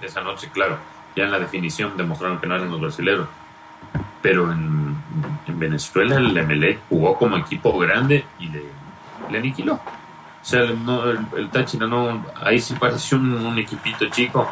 [0.00, 0.78] esa noche, claro,
[1.14, 3.28] ya en la definición demostraron que no eran los brasileros.
[4.22, 4.85] Pero en,
[5.58, 8.62] Venezuela el Emelec jugó como equipo grande y le,
[9.30, 9.74] le aniquiló.
[9.74, 14.48] O sea, no, el, Táchira no, ahí sí pareció un equipito chico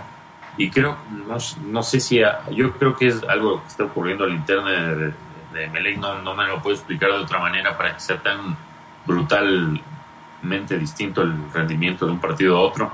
[0.57, 1.37] y creo, no,
[1.67, 2.21] no sé si,
[2.53, 5.13] yo creo que es algo que está ocurriendo al interno de,
[5.53, 8.57] de, no, no me lo puedo explicar de otra manera para que sea tan
[9.05, 12.93] brutalmente distinto el rendimiento de un partido a otro.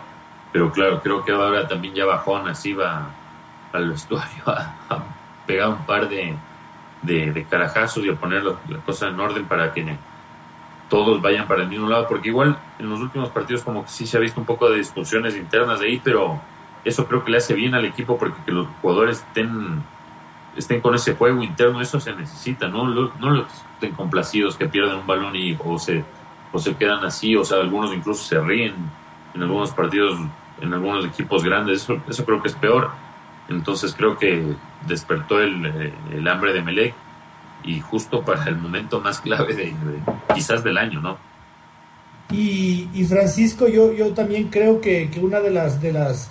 [0.52, 3.10] Pero claro, creo que ahora también ya bajón, así va
[3.72, 5.04] al vestuario a,
[5.46, 6.34] pegar un par de,
[7.02, 9.96] de, carajazos y a poner las la cosas en orden para que
[10.88, 14.06] todos vayan para el mismo lado, porque igual en los últimos partidos como que sí
[14.06, 16.40] se ha visto un poco de discusiones internas de ahí, pero
[16.84, 19.82] eso creo que le hace bien al equipo porque que los jugadores estén,
[20.56, 22.84] estén con ese juego interno, eso se necesita, ¿no?
[22.84, 26.04] No los estén complacidos que pierden un balón y o se,
[26.52, 28.74] o se quedan así, o sea, algunos incluso se ríen
[29.34, 30.18] en algunos partidos,
[30.60, 32.90] en algunos equipos grandes, eso, eso creo que es peor.
[33.50, 34.42] Entonces creo que
[34.86, 36.94] despertó el, el hambre de Melec
[37.64, 39.74] y justo para el momento más clave de,
[40.34, 41.18] quizás del año, ¿no?
[42.30, 46.30] Y, y, Francisco, yo, yo también creo que, que una de las, de las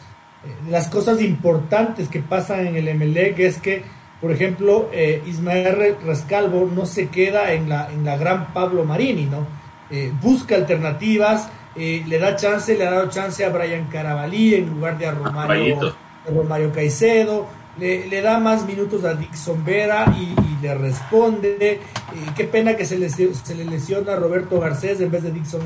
[0.70, 3.84] las cosas importantes que pasan en el Emelec es que,
[4.22, 9.26] por ejemplo, eh, Ismael Rascalvo no se queda en la, en la gran Pablo Marini,
[9.26, 9.48] ¿no?
[9.90, 14.70] Eh, busca alternativas, eh, le da chance, le ha dado chance a Brian Carabalí en
[14.70, 15.96] lugar de a Romario,
[16.28, 21.80] Romario Caicedo, le, da más minutos a Dixon Vera y, le responde.
[22.36, 25.62] qué pena que se le, se le lesiona a Roberto Garcés en vez de Dixon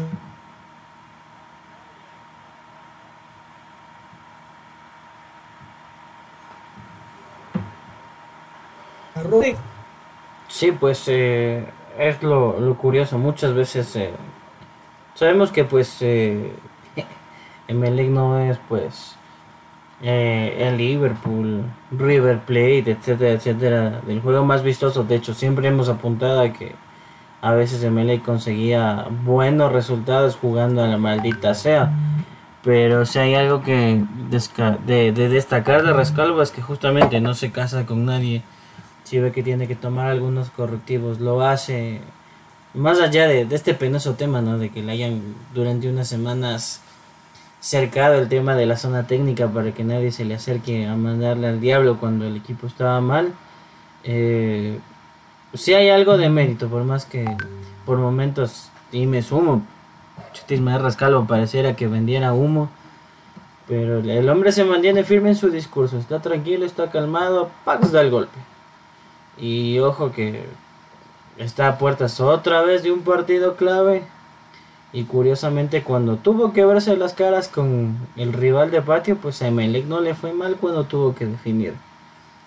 [10.47, 11.65] Sí, pues eh,
[11.97, 13.17] es lo, curioso.
[13.17, 14.11] Muchas veces eh,
[15.15, 16.51] sabemos que pues eh,
[17.69, 19.15] MLE no es pues
[20.01, 25.03] eh, el Liverpool, River Plate, etcétera, etcétera, del juego más vistoso.
[25.03, 26.75] De hecho, siempre hemos apuntado a que
[27.41, 31.91] a veces MLE conseguía buenos resultados jugando a la maldita sea.
[32.63, 34.01] Pero si hay algo que
[34.85, 38.41] de, de destacar de Rescalvo es que justamente no se casa con nadie
[39.03, 42.01] si ve que tiene que tomar algunos correctivos, lo hace
[42.73, 44.57] más allá de, este penoso tema, ¿no?
[44.57, 46.81] De que le hayan durante unas semanas
[47.63, 51.47] cercado el tema de la zona técnica para que nadie se le acerque a mandarle
[51.47, 53.33] al diablo cuando el equipo estaba mal.
[54.03, 54.77] Eh,
[55.67, 57.25] hay algo de mérito, por más que
[57.85, 59.65] por momentos, y me sumo,
[60.59, 62.69] me rascalo, pareciera que vendiera humo.
[63.65, 68.01] Pero el hombre se mantiene firme en su discurso, está tranquilo, está calmado, Pax da
[68.01, 68.37] el golpe.
[69.37, 70.43] Y ojo que
[71.37, 74.03] está a puertas otra vez de un partido clave.
[74.93, 79.47] Y curiosamente cuando tuvo que verse las caras con el rival de patio, pues a
[79.47, 81.73] Emelec no le fue mal cuando tuvo que definir.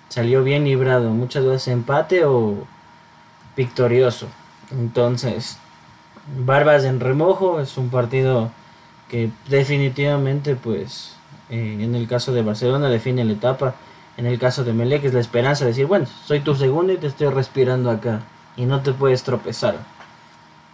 [0.09, 2.67] Salió bien librado, muchas veces empate o
[3.57, 4.29] victorioso.
[4.71, 5.59] Entonces,
[6.39, 8.51] Barbas en remojo es un partido
[9.09, 11.17] que definitivamente pues
[11.51, 13.75] eh, en el caso de Barcelona define la etapa
[14.17, 16.97] en el caso de Melec es la esperanza de decir, bueno, soy tu segundo y
[16.97, 18.23] te estoy respirando acá
[18.57, 19.77] y no te puedes tropezar.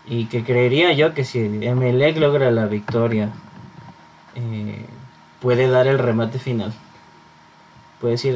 [0.07, 3.31] Y que creería yo que si Melec logra la victoria,
[4.35, 4.85] eh,
[5.41, 6.73] puede dar el remate final.
[8.01, 8.35] Puede decir,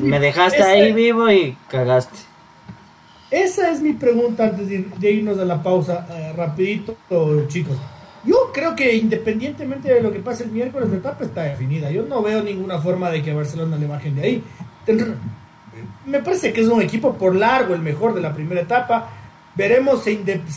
[0.00, 2.18] me, dejaste ahí vivo y cagaste.
[3.30, 6.96] Esa es mi pregunta antes de, irnos a la pausa, eh, rapidito,
[7.48, 7.76] chicos.
[8.24, 11.90] Yo creo que independientemente de lo que pase el miércoles, la etapa está definida.
[11.90, 14.42] Yo no veo ninguna forma de que a Barcelona le bajen de ahí.
[16.06, 19.10] Me parece que es un equipo por largo el mejor de la primera etapa.
[19.54, 20.12] Veremos si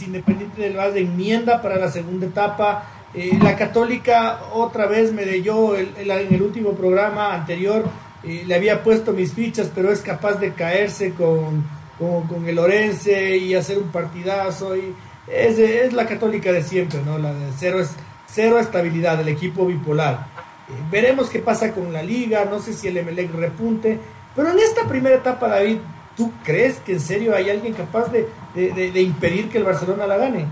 [0.05, 2.83] Independiente del Valle enmienda para la segunda etapa.
[3.13, 7.85] Eh, la Católica otra vez me leyó el, en el último programa anterior.
[8.23, 11.63] Eh, le había puesto mis fichas, pero es capaz de caerse con,
[11.99, 14.73] con, el Orense y hacer un partidazo.
[14.73, 17.19] Es, es la católica de siempre, ¿no?
[17.19, 17.91] La de cero, es,
[18.27, 20.27] cero estabilidad, el equipo bipolar.
[20.69, 23.99] Eh, veremos qué pasa con la liga, no sé si el Emelec repunte,
[24.35, 25.77] pero en esta primera etapa, David,
[26.17, 30.17] ¿tú crees que en serio hay alguien capaz de, de, impedir que el Barcelona la
[30.17, 30.47] gane?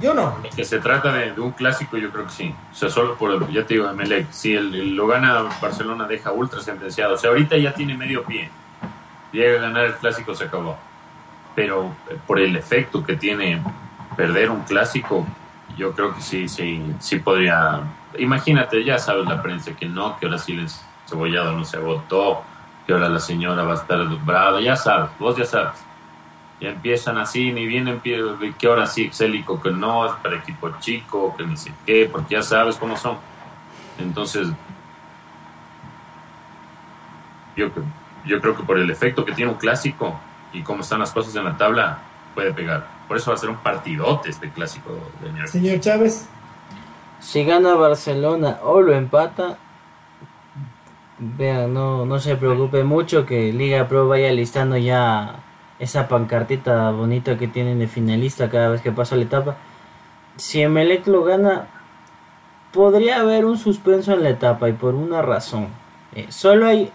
[0.00, 0.38] Yo no.
[0.54, 2.54] Que se trata de, un clásico, yo creo que sí.
[2.72, 6.60] O sea, solo por, ya te digo, Emelec, si el, lo gana Barcelona, deja ultra
[6.60, 7.14] sentenciado.
[7.14, 8.50] O sea, ahorita ya tiene medio pie.
[9.32, 10.76] Llega a ganar el clásico, se acabó.
[11.54, 13.62] Pero eh, por el efecto que tiene
[14.16, 15.26] perder un clásico,
[15.76, 17.82] yo creo que sí, sí, sí podría.
[18.18, 20.68] Imagínate, ya sabes la prensa que no, que ahora sí el
[21.06, 22.42] cebollado no se votó,
[22.86, 25.74] que ahora la señora va a estar brava, ya sabes, vos ya sabes.
[26.60, 30.70] Ya empiezan así, ni bien empiezan, que ahora sí, Excélico, que no, es para equipo
[30.78, 33.18] chico, que ni sé qué, porque ya sabes cómo son.
[33.98, 34.48] Entonces,
[37.56, 37.68] yo,
[38.24, 40.18] yo creo que por el efecto que tiene un clásico
[40.52, 41.98] y cómo están las cosas en la tabla,
[42.34, 42.86] puede pegar.
[43.08, 46.28] Por eso va a ser un partidote este clásico de Señor Chávez.
[47.20, 49.58] Si gana Barcelona o lo empata,
[51.18, 55.36] vean, no, no se preocupe mucho que Liga Pro vaya listando ya
[55.78, 59.56] esa pancartita bonita que tienen de finalista cada vez que pasa la etapa.
[60.36, 61.66] Si Emelec lo gana,
[62.72, 65.68] podría haber un suspenso en la etapa y por una razón.
[66.14, 66.90] Eh, solo hay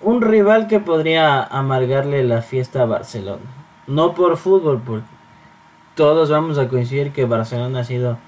[0.00, 3.42] un rival que podría amargarle la fiesta a Barcelona.
[3.86, 5.06] No por fútbol, porque
[5.94, 8.18] todos vamos a coincidir que Barcelona ha sido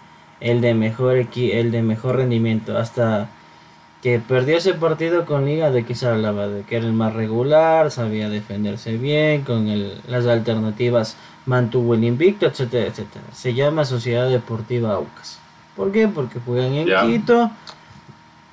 [0.40, 3.28] el de mejor el de mejor rendimiento hasta
[4.02, 7.14] que perdió ese partido con Liga de que se hablaba de que era el más
[7.14, 9.68] regular, sabía defenderse bien, con
[10.08, 13.24] las alternativas mantuvo el invicto, etcétera, etcétera.
[13.32, 15.38] Se llama Sociedad Deportiva Aucas.
[15.76, 16.08] ¿Por qué?
[16.08, 17.50] Porque juegan en Quito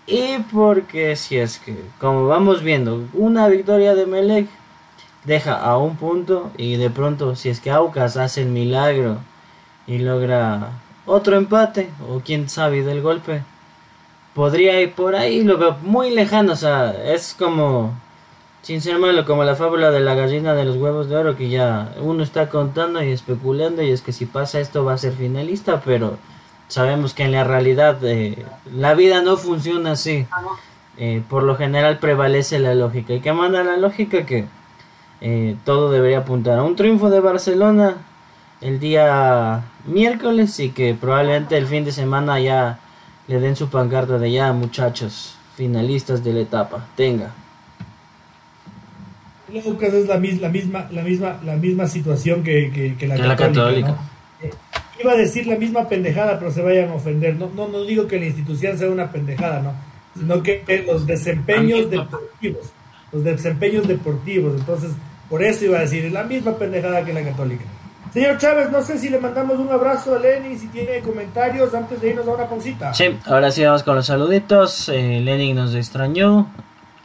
[0.06, 4.48] y porque si es que, como vamos viendo, una victoria de Melec
[5.26, 9.18] deja a un punto y de pronto si es que Aucas hace el milagro
[9.88, 10.74] y logra
[11.08, 13.42] otro empate o quién sabe del golpe
[14.40, 17.94] podría ir por ahí lo veo muy lejano o sea es como
[18.62, 21.50] sin ser malo como la fábula de la gallina de los huevos de oro que
[21.50, 25.12] ya uno está contando y especulando y es que si pasa esto va a ser
[25.12, 26.18] finalista pero
[26.70, 30.26] sabemos que en la realidad eh, la vida no funciona así.
[30.98, 33.14] Eh, por lo general prevalece la lógica.
[33.14, 34.46] Y que manda la lógica que
[35.22, 37.98] eh, todo debería apuntar a un triunfo de Barcelona
[38.62, 42.80] el día miércoles y que probablemente el fin de semana ya
[43.30, 47.32] le den su pancarta de ya muchachos finalistas de la etapa tenga
[49.54, 53.98] Lucas es la, misma la misma la misma situación que, la, católica,
[54.42, 54.52] eh,
[55.02, 57.36] iba a decir la misma pendejada pero se vayan a ofender.
[57.36, 59.74] No no no digo que la institución sea una pendejada no
[60.16, 62.72] sino que los desempeños deportivos
[63.12, 64.60] los desempeños deportivos.
[64.60, 64.92] Entonces
[65.30, 67.66] por eso iba a decir la misma pendejada que la católica
[68.14, 72.02] Señor Chávez, no sé si le mandamos un abrazo a Lenin, si tiene comentarios antes
[72.02, 72.94] de irnos a una pausita.
[72.94, 74.90] Sí, ahora sí vamos con los saluditos.
[74.90, 76.48] Eh, Lenin nos extrañó,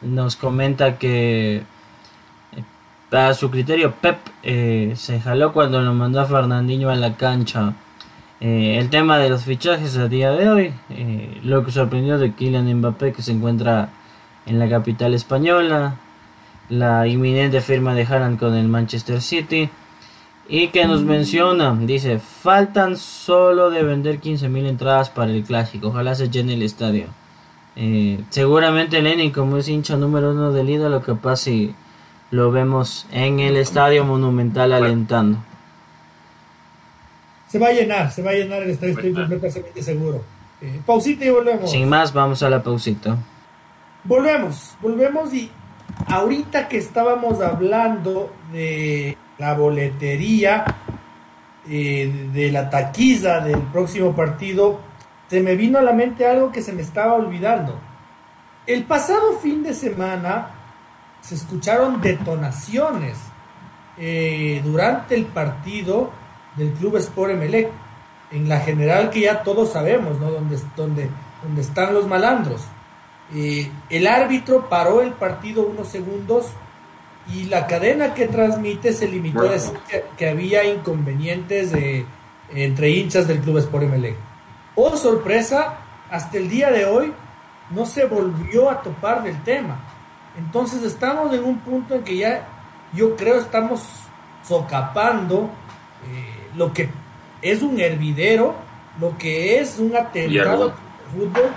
[0.00, 6.24] nos comenta que eh, a su criterio Pep eh, se jaló cuando lo mandó a
[6.24, 7.74] Fernandinho a la cancha.
[8.40, 10.74] el tema de los fichajes a día de hoy,
[11.44, 13.90] lo que sorprendió de Kylian Mbappé que se encuentra
[14.46, 15.96] en la capital española,
[16.68, 19.70] la inminente firma de Haaland con el Manchester City
[20.48, 26.14] y que nos menciona, dice, faltan solo de vender 15.000 entradas para el clásico, ojalá
[26.14, 27.06] se llene el estadio.
[27.76, 31.74] Eh, seguramente Lenin, como es hincha número uno del ídolo, capaz si
[32.30, 35.38] lo vemos en el estadio monumental alentando.
[37.48, 40.22] Se va a llenar, se va a llenar el estadio, estoy completamente seguro.
[40.60, 41.70] Eh, pausita y volvemos.
[41.70, 43.16] Sin más, vamos a la pausita.
[44.04, 45.50] Volvemos, volvemos y
[46.08, 50.64] ahorita que estábamos hablando de la boletería
[51.68, 54.80] eh, de la taquiza del próximo partido,
[55.28, 57.78] se me vino a la mente algo que se me estaba olvidando.
[58.66, 60.48] El pasado fin de semana
[61.20, 63.18] se escucharon detonaciones
[63.98, 66.10] eh, durante el partido
[66.56, 67.68] del Club Sport Emelec,
[68.30, 70.30] en la general que ya todos sabemos, ¿no?
[70.30, 71.10] Donde, donde,
[71.42, 72.62] donde están los malandros.
[73.34, 76.46] Eh, el árbitro paró el partido unos segundos
[77.32, 79.72] y la cadena que transmite se limitó a decir
[80.16, 82.04] que, había inconvenientes de,
[82.50, 84.16] entre hinchas del Club Sport MLE.
[84.74, 85.78] Oh, sorpresa,
[86.10, 87.12] hasta el día de hoy
[87.70, 89.78] no se volvió a topar del tema.
[90.36, 92.46] Entonces estamos en un punto en que ya
[92.92, 93.82] yo creo estamos
[94.42, 95.50] socapando
[96.06, 96.90] eh, lo que
[97.40, 98.54] es un hervidero,
[99.00, 100.74] lo que es un atentado de
[101.12, 101.50] fútbol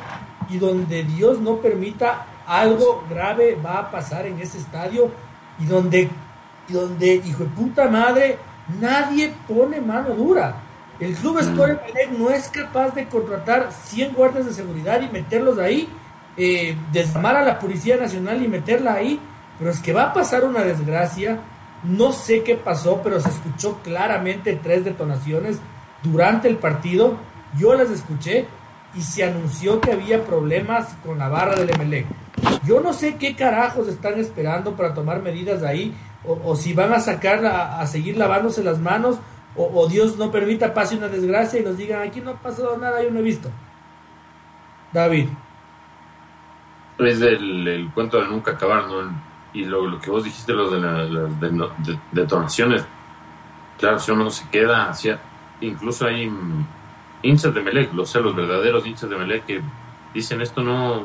[0.49, 5.11] y donde Dios no permita algo grave va a pasar en ese estadio
[5.59, 6.09] y donde,
[6.67, 8.37] donde, hijo de puta madre,
[8.79, 10.63] nadie pone mano dura.
[10.99, 12.19] El Club Sport mm.
[12.19, 15.87] no es capaz de contratar 100 guardias de seguridad y meterlos ahí,
[16.35, 19.19] eh, desarmar a la Policía Nacional y meterla ahí,
[19.59, 21.39] pero es que va a pasar una desgracia.
[21.83, 25.59] No sé qué pasó, pero se escuchó claramente tres detonaciones
[26.01, 27.17] durante el partido.
[27.57, 28.47] Yo las escuché
[28.95, 32.05] y se anunció que había problemas con la barra del MLE.
[32.65, 36.99] Yo no sé qué carajos están esperando para tomar medidas ahí, o, si van a
[36.99, 39.17] sacar a, seguir lavándose las manos,
[39.55, 43.01] o, Dios no permita pase una desgracia y nos digan aquí no ha pasado nada,
[43.01, 43.49] yo no he visto.
[44.93, 45.27] David.
[46.99, 49.27] Es el, cuento de nunca acabar, ¿no?
[49.53, 52.85] y lo, que vos dijiste, lo de las de, detonaciones,
[53.77, 55.19] claro, si uno se queda, hacia,
[55.61, 56.31] incluso hay
[57.21, 59.61] hinchas de Melec, los, los verdaderos hinchas de Melec que
[60.13, 61.03] dicen esto no,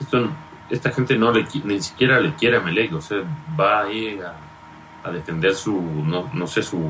[0.00, 0.28] esto,
[0.70, 3.18] esta gente no le, ni siquiera le quiere a Melec, o sea,
[3.58, 6.80] va ahí a, defender su, no, no sé, su,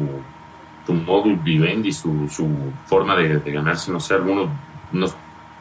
[0.86, 2.46] su móvil vivendi, su, su
[2.86, 4.50] forma de, ganarse, no sé, algunos,
[4.92, 5.06] no,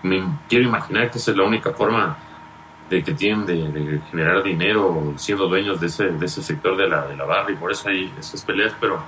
[0.04, 2.18] me quiero imaginar que esa es la única forma
[2.90, 7.08] de que tienen de, generar dinero siendo dueños de ese, de ese sector de la,
[7.08, 9.02] de la barra y por eso hay esas peleas, pero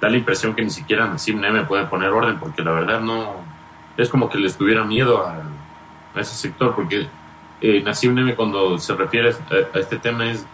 [0.00, 3.36] da la impresión que ni siquiera Nassim Neme puede poner orden porque la verdad no
[3.96, 5.42] es como que les tuviera miedo a,
[6.18, 7.08] ese sector porque
[7.60, 10.46] eh, Nassim Neme cuando se refiere a, este tema es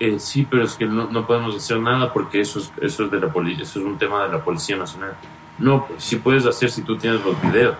[0.00, 3.10] eh, sí, pero es que no, no, podemos hacer nada porque eso es, eso es
[3.10, 5.14] de la eso es un tema de la Policía Nacional.
[5.58, 7.76] No, si puedes hacer si tú tienes los videos.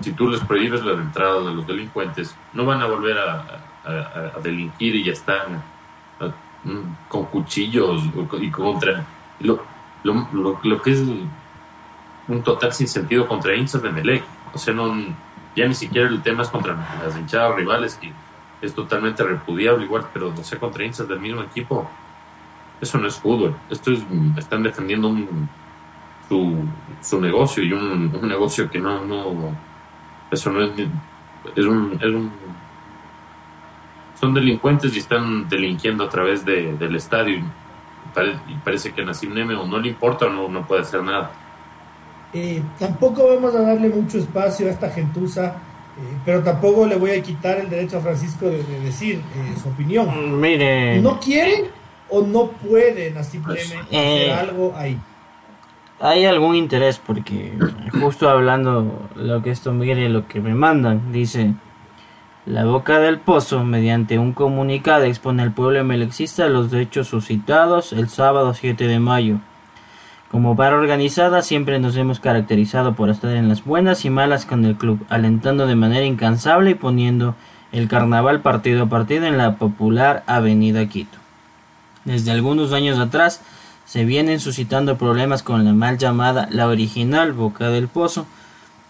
[0.00, 3.60] Si tú les prohíbes la entrada de los delincuentes, no van a volver a,
[4.42, 5.62] delinquir y ya están
[6.62, 8.02] mm, con cuchillos
[8.40, 9.04] y contra
[10.04, 11.02] lo, lo, que es
[12.28, 14.22] un total sin sentido contra hinchas de Melec.
[14.54, 14.94] O sea, no,
[15.56, 16.74] ya ni siquiera el tema es contra
[17.04, 18.12] las hinchadas rivales, que
[18.62, 21.90] es totalmente repudiable igual, pero no sé, contra hinchas del mismo equipo,
[22.80, 23.56] eso no es fútbol.
[23.68, 24.00] Esto es,
[24.36, 25.48] están defendiendo un,
[26.28, 26.64] su,
[27.02, 29.56] su negocio y un, un negocio que no, no,
[30.30, 30.70] eso no es,
[31.56, 32.30] es un, es un
[34.20, 37.42] son delincuentes y están delinquiendo a través de, del estadio.
[38.48, 41.02] Y parece que a Nassim Neme o no le importa o no, no puede hacer
[41.02, 41.30] nada.
[42.32, 47.12] Eh, tampoco vamos a darle mucho espacio a esta gentuza, eh, pero tampoco le voy
[47.12, 50.08] a quitar el derecho a Francisco de, decir eh, su opinión.
[50.08, 51.00] Mm, mire.
[51.00, 51.66] ¿No quieren
[52.10, 54.98] o no pueden Nassim pues, hacer algo ahí?
[56.00, 57.52] Hay algún interés porque
[58.00, 61.54] justo hablando lo que esto mire lo que me mandan, dice
[62.46, 68.10] la Boca del Pozo, mediante un comunicado, expone al pueblo melexista los hechos suscitados el
[68.10, 69.38] sábado 7 de mayo.
[70.30, 74.66] Como barra organizada, siempre nos hemos caracterizado por estar en las buenas y malas con
[74.66, 77.34] el club, alentando de manera incansable y poniendo
[77.72, 81.16] el carnaval partido a partido en la popular Avenida Quito.
[82.04, 83.40] Desde algunos años atrás
[83.86, 88.26] se vienen suscitando problemas con la mal llamada la original Boca del Pozo,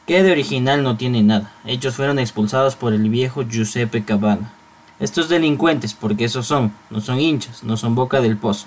[0.06, 1.52] que de original no tiene nada.
[1.64, 4.52] Ellos fueron expulsados por el viejo Giuseppe Cabana.
[5.00, 8.66] Estos delincuentes, porque esos son, no son hinchas, no son boca del pozo.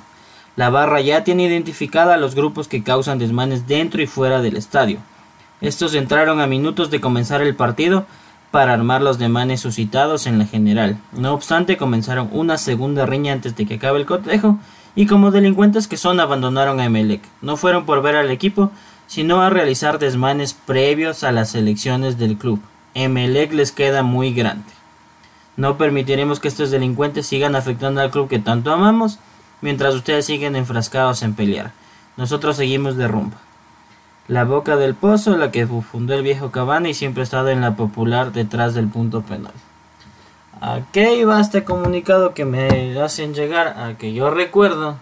[0.56, 4.58] La barra ya tiene identificada a los grupos que causan desmanes dentro y fuera del
[4.58, 5.00] estadio.
[5.62, 8.06] Estos entraron a minutos de comenzar el partido
[8.52, 11.00] para armar los desmanes suscitados en la general.
[11.12, 14.58] No obstante, comenzaron una segunda riña antes de que acabe el cotejo
[14.96, 17.22] y como delincuentes que son abandonaron a Emelec.
[17.42, 18.72] No fueron por ver al equipo,
[19.08, 22.62] sino a realizar desmanes previos a las elecciones del club.
[22.94, 24.66] Emelec les queda muy grande.
[25.56, 29.20] No permitiremos que estos delincuentes sigan afectando al club que tanto amamos,
[29.62, 31.72] mientras ustedes siguen enfrascados en pelear.
[32.16, 33.38] Nosotros seguimos de rumba.
[34.28, 37.62] La boca del pozo, la que fundó el viejo Cabana y siempre ha estado en
[37.62, 39.54] la popular detrás del punto penal.
[40.60, 43.68] ¿A qué iba este comunicado que me hacen llegar?
[43.80, 44.98] A que yo recuerdo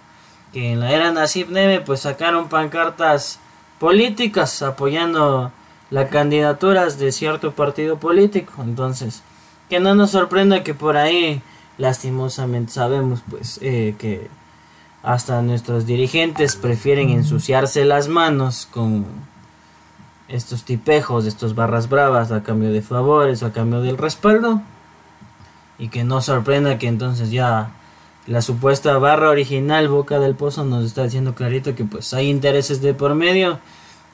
[0.53, 3.39] que en la era Nasib Neve pues sacaron pancartas
[3.79, 5.51] políticas apoyando
[5.89, 8.53] las candidaturas de cierto partido político.
[8.63, 9.23] Entonces,
[9.69, 11.41] que no nos sorprenda que por ahí,
[11.77, 14.29] lastimosamente, sabemos pues eh, que
[15.03, 19.05] hasta nuestros dirigentes prefieren ensuciarse las manos con
[20.27, 24.61] estos tipejos, estos barras bravas a cambio de favores, a cambio del respaldo.
[25.77, 27.69] Y que no sorprenda que entonces ya
[28.27, 32.81] la supuesta barra original Boca del Pozo nos está diciendo clarito que pues hay intereses
[32.81, 33.59] de por medio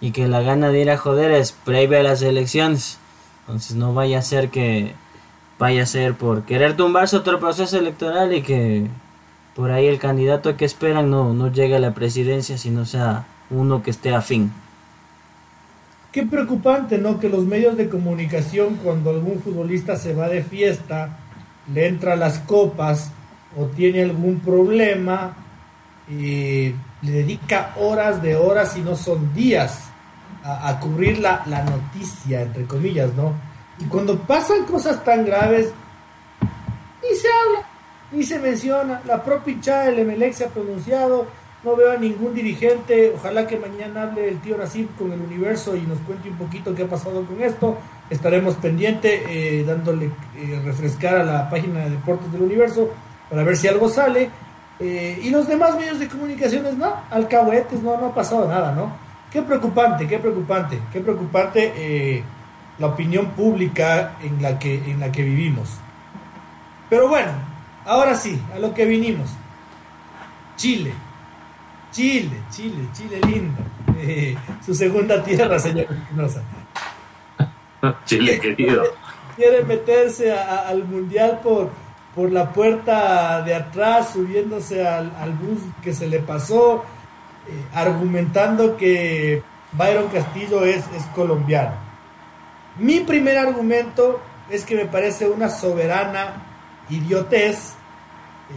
[0.02, 2.98] y que la gana de ir a joder es previa a las elecciones.
[3.42, 4.94] Entonces no vaya a ser que
[5.58, 8.88] vaya a ser por querer tumbarse otro proceso electoral y que
[9.56, 13.84] por ahí el candidato que esperan no, no llegue a la presidencia, sino sea uno
[13.84, 14.52] que esté afín.
[16.12, 17.20] Qué preocupante, ¿no?
[17.20, 21.20] Que los medios de comunicación, cuando algún futbolista se va de fiesta,
[21.74, 23.12] le entra las copas,
[23.58, 25.36] o tiene algún problema,
[26.08, 29.92] le dedica horas de horas y no son días
[30.44, 33.34] a, cubrir la, la, noticia, entre comillas, ¿no?
[33.80, 35.72] Y cuando pasan cosas tan graves,
[37.02, 37.68] ni se habla,
[38.12, 39.02] ni se menciona.
[39.06, 41.28] La propia hinchada del Emelec se ha pronunciado,
[41.64, 43.14] no veo a ningún dirigente.
[43.16, 46.74] Ojalá que mañana hable el tío Nasib con el universo y nos cuente un poquito
[46.74, 47.78] qué ha pasado con esto.
[48.10, 52.90] Estaremos pendientes, eh, dándole eh, refrescar a la página de Deportes del Universo
[53.32, 54.30] para ver si algo sale.
[54.80, 58.92] Eh, y los demás medios de comunicaciones, no, alcahuetes, no, no ha pasado nada, ¿no?
[59.32, 62.24] Qué preocupante, qué preocupante, qué preocupante eh,
[62.78, 65.70] la opinión pública en la, que, en la que vivimos.
[66.90, 67.32] Pero bueno,
[67.86, 69.30] ahora sí, a lo que vinimos.
[70.58, 70.92] Chile.
[71.92, 73.62] Chile, Chile, Chile lindo.
[73.98, 76.42] Eh, su segunda tierra, señor Espinosa.
[78.06, 78.84] Chile querido.
[79.38, 81.70] Quiere meterse al mundial por,
[82.16, 86.84] por la puerta de atrás, subiéndose al, bus que se le pasó,
[87.48, 89.42] eh, argumentando que
[89.72, 91.74] Byron Castillo es, es colombiano.
[92.78, 96.44] Mi primer argumento es que me parece una soberana
[96.90, 97.74] idiotez
[98.50, 98.54] eh,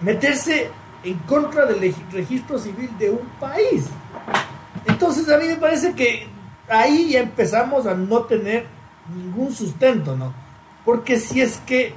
[0.00, 0.70] meterse
[1.04, 3.86] en contra del registro civil de un país.
[4.86, 6.26] Entonces a mí me parece que
[6.68, 8.66] ahí ya empezamos a no tener
[9.14, 10.32] ningún sustento, ¿no?
[10.84, 11.94] Porque si es que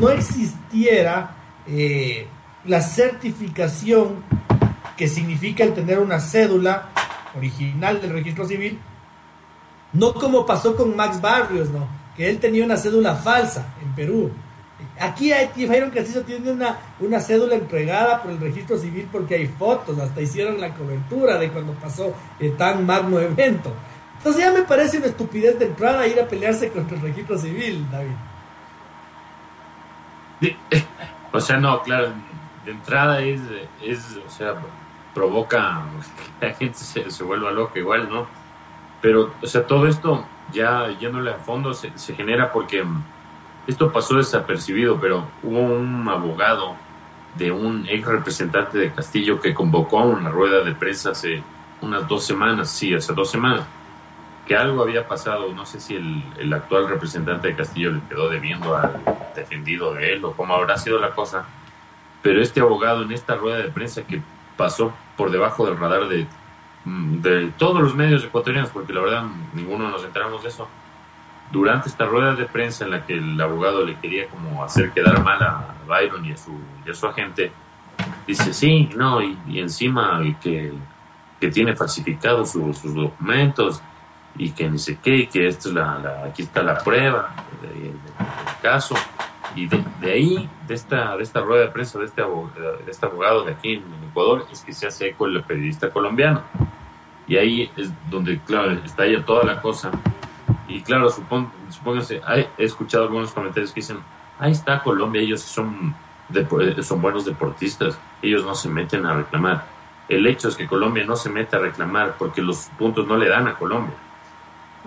[0.00, 2.26] no existiera eh,
[2.64, 4.22] la certificación
[4.96, 6.88] que significa el tener una cédula
[7.36, 8.78] original del registro civil,
[9.92, 11.88] no como pasó con Max Barrios, ¿no?
[12.16, 14.30] Que él tenía una cédula falsa en Perú.
[15.00, 15.32] Aquí
[15.66, 20.20] Byron Castillo tiene una, una cédula entregada por el registro civil porque hay fotos, hasta
[20.20, 23.72] hicieron la cobertura de cuando pasó el tan magno evento.
[24.18, 27.86] Entonces ya me parece una estupidez de entrada ir a pelearse contra el registro civil,
[27.90, 28.14] David.
[31.32, 32.12] O sea, no, claro,
[32.64, 33.40] de entrada es,
[33.82, 34.54] es o sea,
[35.12, 35.82] provoca
[36.40, 38.28] que la gente se, se vuelva loca igual, ¿no?
[39.02, 43.02] Pero, o sea, todo esto ya yéndole a fondo se, se genera porque mm,
[43.66, 46.76] esto pasó desapercibido, pero hubo un abogado
[47.36, 51.42] de un ex representante de Castillo que convocó a una rueda de prensa hace
[51.80, 53.64] unas dos semanas, sí, hace dos semanas,
[54.46, 58.28] que algo había pasado, no sé si el, el actual representante de Castillo le quedó
[58.28, 59.00] debiendo al
[59.34, 61.46] defendido de él o cómo habrá sido la cosa,
[62.22, 64.22] pero este abogado en esta rueda de prensa que
[64.56, 66.26] pasó por debajo del radar de
[66.84, 69.24] Mm, de todos los medios ecuatorianos, porque la verdad
[69.54, 70.68] ninguno nos enteramos de eso.
[71.50, 75.22] Durante esta rueda de prensa en la que el abogado le quería como hacer quedar
[75.22, 76.52] mal a Byron y a su,
[76.86, 77.52] y a su agente,
[78.26, 80.72] dice sí, no, y, encima que,
[81.40, 83.82] que, tiene falsificados sus documentos
[84.36, 87.94] y que ni sé qué, que esto es la, aquí está la prueba del
[88.62, 88.94] caso.
[89.54, 93.06] Y de, ahí, de esta, de esta rueda de prensa de este, abogado, de este
[93.06, 96.42] abogado de aquí en Ecuador, es que se hace eco el periodista colombiano.
[97.28, 99.92] Y ahí es donde, claro, está toda la cosa.
[100.66, 102.20] Y claro, supón, supóngase,
[102.58, 103.98] he escuchado algunos comentarios que dicen,
[104.38, 105.94] ahí está Colombia, ellos son,
[106.82, 109.66] son buenos deportistas, ellos no se meten a reclamar.
[110.08, 113.28] El hecho es que Colombia no se mete a reclamar porque los puntos no le
[113.28, 113.94] dan a Colombia.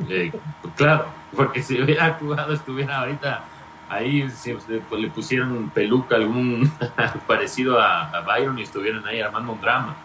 [0.09, 0.31] Eh,
[0.75, 3.43] claro, porque si hubiera jugado, estuviera ahorita
[3.89, 4.55] ahí, si
[4.97, 6.71] le pusieran peluca algún
[7.27, 9.95] parecido a, a Byron y estuvieran ahí armando un drama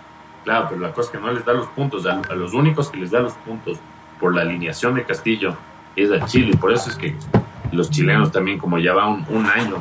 [0.44, 2.06] Claro, pero la cosa es que no les da los puntos.
[2.06, 3.78] A, los únicos que les da los puntos
[4.18, 5.56] por la alineación de Castillo
[5.94, 6.56] es a Chile.
[6.56, 7.14] Por eso es que
[7.70, 9.76] los chilenos también, como ya va un, año,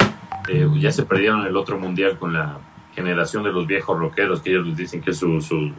[0.48, 2.60] eh, ya se perdieron el otro mundial con la
[2.94, 5.74] generación de los viejos rockeros, que ellos les dicen que es su,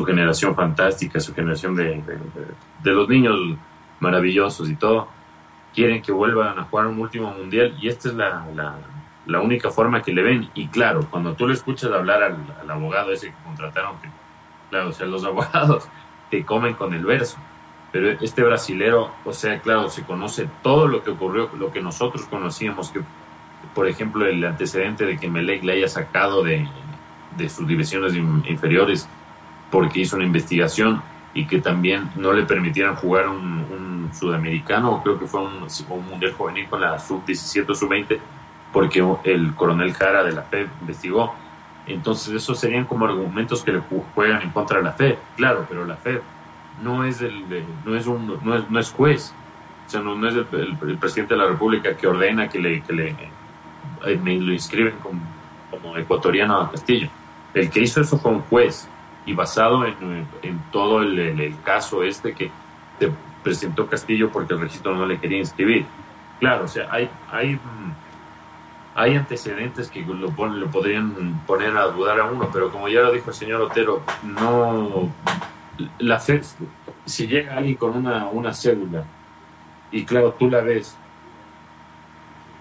[0.00, 2.02] su, generación fantástica, su generación de,
[2.82, 3.36] de, los niños
[4.00, 5.08] maravillosos y todo.
[5.74, 8.44] Quieren que vuelvan a jugar un último mundial y esta es la,
[9.26, 10.50] la única forma que le ven.
[10.54, 14.08] Y claro, cuando tú le escuchas hablar al, abogado ese que contrataron, que,
[14.70, 15.88] claro, o sea, los abogados
[16.30, 17.38] te comen con el verso.
[17.92, 22.24] Pero este brasilero, o sea, claro, se conoce todo lo que ocurrió, lo que nosotros
[22.26, 23.00] conocíamos, que,
[23.74, 26.68] por ejemplo, el antecedente de que Melec le haya sacado de,
[27.36, 29.08] de sus divisiones inferiores
[29.70, 31.02] porque hizo una investigación
[31.32, 36.06] y que también no le permitieran jugar un, un sudamericano, creo que fue un, un
[36.06, 38.18] mundial juvenil con la sub-17 o sub-20,
[38.72, 41.34] porque el coronel Jara de la FED investigó.
[41.86, 43.82] Entonces, esos serían como argumentos que le
[44.14, 46.20] juegan en contra de la FED, claro, pero la FED
[46.82, 47.44] no es, el,
[47.84, 49.34] no es, un, no es, no es juez,
[49.86, 53.08] o sea, no, es el, presidente de la República que ordena que le, que le
[54.06, 55.20] eh, me lo inscriben como,
[55.70, 57.08] como, ecuatoriano a Castillo.
[57.54, 58.88] El que hizo eso fue un juez
[59.30, 62.50] y basado en, todo el, caso este que
[63.44, 65.86] presentó Castillo porque el registro no le quería inscribir.
[66.40, 67.60] Claro, o sea, hay, hay
[68.96, 73.12] hay antecedentes que lo, lo, podrían poner a dudar a uno, pero como ya lo
[73.12, 75.08] dijo el señor Otero, no.
[75.98, 76.42] La fe,
[77.06, 79.04] si llega alguien con una, una cédula
[79.92, 80.96] y claro, tú la ves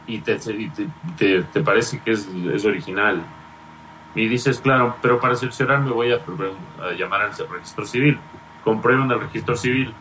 [0.05, 0.37] y te,
[1.17, 3.21] te, te, parece que es, es, original
[4.15, 6.19] y dices, claro, pero para cerciorar me voy a,
[6.97, 8.19] llamar al registro civil.
[8.63, 9.93] Comprueben el registro civil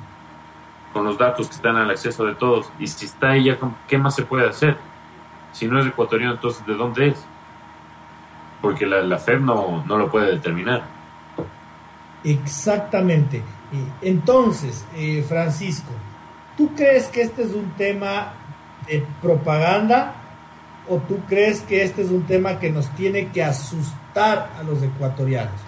[0.92, 3.98] con los datos que están al acceso de todos y si está ahí ya, ¿qué
[3.98, 4.76] más se puede hacer?
[5.52, 7.24] Si no es ecuatoriano, entonces ¿de dónde es?
[8.62, 10.82] Porque la, la FED no, no lo puede determinar.
[12.24, 13.42] Exactamente.
[14.00, 15.92] Entonces, eh, Francisco,
[16.56, 18.32] ¿tú crees que este es un tema
[18.86, 20.14] de propaganda
[20.88, 24.82] o tú crees que este es un tema que nos tiene que asustar a los
[24.82, 25.60] ecuatorianos?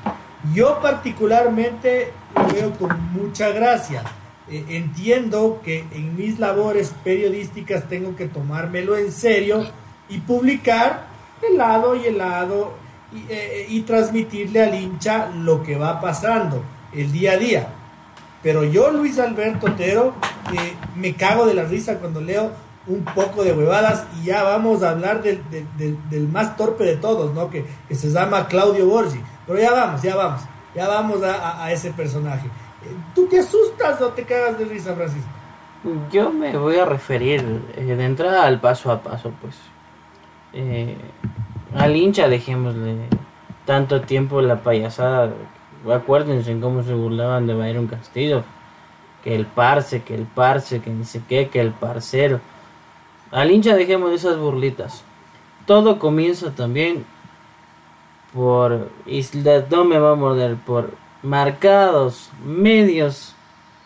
[0.54, 4.02] Yo particularmente lo veo con mucha gracia.
[4.48, 9.64] Eh, entiendo que en mis labores periodísticas tengo que tomármelo en serio
[10.08, 11.06] y publicar
[11.48, 12.72] el lado y el lado
[13.12, 17.68] y, eh, y transmitirle al hincha lo que va pasando el día a día.
[18.42, 20.14] Pero yo, Luis Alberto Otero,
[20.52, 22.52] eh, me cago de la risa cuando leo
[22.86, 25.42] un poco de huevadas y ya vamos a hablar del,
[25.76, 27.50] del, más torpe de todos, ¿no?
[27.50, 29.20] Que, se llama Claudio Borgi.
[29.46, 30.42] Pero ya vamos, ya vamos,
[30.74, 32.46] ya vamos a, ese personaje.
[32.46, 35.28] Eh, ¿Tú te asustas o te cagas de risa, Francisco?
[36.10, 39.56] Yo me voy a referir eh, de entrada al paso a paso, pues.
[40.52, 40.96] Eh,
[41.74, 42.96] al hincha dejémosle
[43.64, 45.32] tanto tiempo la payasada.
[45.90, 48.42] Acuérdense en cómo se burlaban de Byron Castillo.
[49.22, 52.40] Que el parce, que el parce, que ni sé qué, que el parcero.
[53.30, 55.04] Al hincha dejemos esas burlitas.
[55.66, 57.04] Todo comienza también
[58.32, 58.88] por,
[59.70, 63.34] no me va a morder, por marcados medios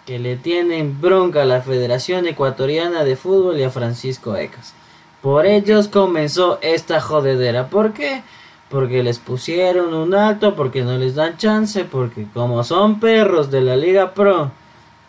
[0.07, 4.75] que le tienen bronca a la Federación Ecuatoriana de Fútbol y a Francisco Ecas.
[5.23, 7.69] Por ellos comenzó esta jodedera.
[7.69, 8.23] ¿Por qué?
[8.69, 13.63] Porque les pusieron un alto, porque no les dan chance, porque como son perros de
[13.63, 14.51] la Liga Pro,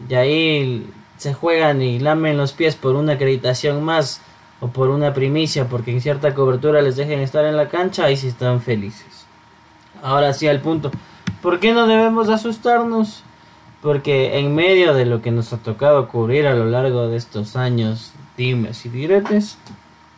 [0.08, 0.88] y ahí
[1.18, 4.22] se juegan y lamen los pies por una acreditación más
[4.60, 8.18] o por una primicia, porque en cierta cobertura les dejen estar en la cancha, ahí
[8.18, 9.26] sí están felices.
[10.02, 10.92] Ahora sí al punto.
[11.42, 13.24] ¿Por qué no debemos asustarnos?
[13.82, 17.56] Porque en medio de lo que nos ha tocado cubrir a lo largo de estos
[17.56, 19.58] años, dimes y diretes,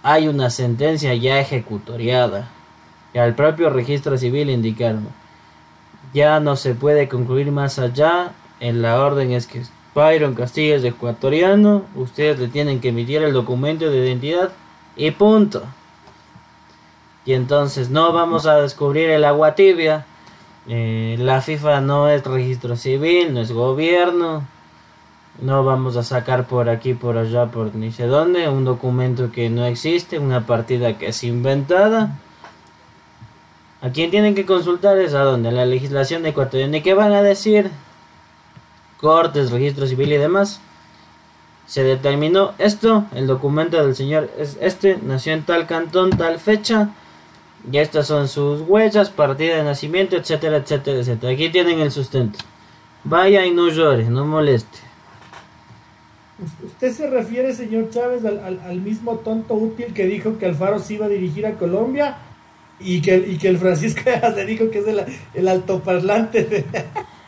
[0.03, 2.49] hay una sentencia ya ejecutoriada.
[3.13, 5.07] Y al propio registro civil indicaron,
[6.13, 8.31] ya no se puede concluir más allá.
[8.59, 9.63] En la orden es que
[9.95, 14.51] Byron Castillo es ecuatoriano, ustedes le tienen que emitir el documento de identidad
[14.95, 15.63] y punto.
[17.25, 20.05] Y entonces no vamos a descubrir el agua tibia.
[20.69, 24.45] Eh, la FIFA no es registro civil, no es gobierno.
[25.41, 29.49] No vamos a sacar por aquí, por allá, por ni sé dónde, un documento que
[29.49, 32.17] no existe, una partida que es inventada.
[33.81, 34.97] ¿A quién tienen que consultar?
[34.97, 35.51] Es a dónde?
[35.51, 36.77] La legislación ecuatoriana.
[36.77, 37.69] ¿Y qué van a decir?
[38.99, 40.59] Cortes, registro civil y demás.
[41.65, 46.89] Se determinó esto, el documento del señor es este, nació en tal cantón, tal fecha.
[47.69, 51.33] Y estas son sus huellas, partida de nacimiento, etcétera, etcétera, etcétera.
[51.33, 52.39] Aquí tienen el sustento.
[53.03, 54.79] Vaya y no llore, no moleste.
[56.63, 60.93] ¿Usted se refiere, señor Chávez, al, al, mismo tonto útil que dijo que Alfaro se
[60.93, 62.17] iba a dirigir a Colombia
[62.79, 64.01] y que, y que el Francisco
[64.35, 66.65] le dijo que es el, el altoparlante de,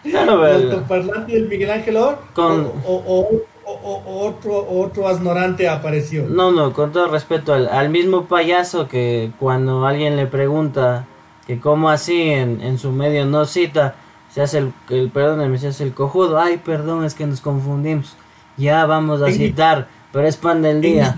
[0.16, 2.66] altoparlante del Miguel Ángel Or, Con...
[2.86, 3.28] o, o,
[3.66, 6.26] o, otro, otro asnorante apareció?
[6.28, 11.06] No, no, con todo respeto al, al, mismo payaso que cuando alguien le pregunta
[11.45, 13.95] que cómo así en, en su medio no cita,
[14.32, 18.16] se hace el, el perdón, se hace el cojudo, ay, perdón, es que nos confundimos.
[18.58, 21.18] Ya vamos a en citar, mi, pero es pan del día.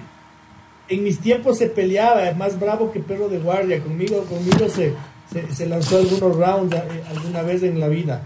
[0.87, 3.81] En, en, mis tiempos se peleaba, más bravo que perro de guardia.
[3.81, 4.93] Conmigo, conmigo se,
[5.31, 8.23] se, se lanzó algunos rounds eh, alguna vez en la vida.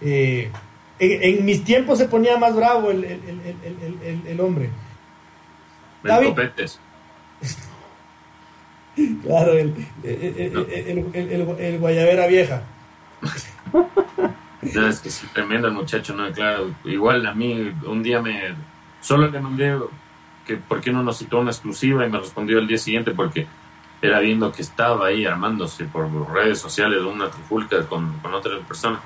[0.00, 0.50] Eh,
[0.98, 4.70] en, en, mis tiempos se ponía más bravo el, el, el, el hombre.
[6.02, 6.34] David.
[9.22, 9.74] claro, el,
[10.04, 12.62] el, guayabera vieja.
[14.74, 16.30] No, es que es tremendo el muchacho, ¿no?
[16.32, 18.54] Claro, igual a mí un día me...
[19.00, 19.78] Solo le mandé
[20.46, 23.46] que por qué no nos citó una exclusiva y me respondió el día siguiente porque
[24.00, 29.00] era viendo que estaba ahí armándose por redes sociales una trifulca con, con otras personas.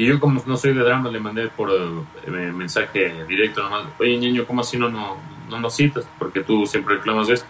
[0.00, 4.16] Y yo como no soy de drama le mandé por eh, mensaje directo nomás, oye
[4.16, 5.18] niño, ¿cómo así no, no,
[5.50, 6.08] no nos citas?
[6.18, 7.46] Porque tú siempre reclamas esto.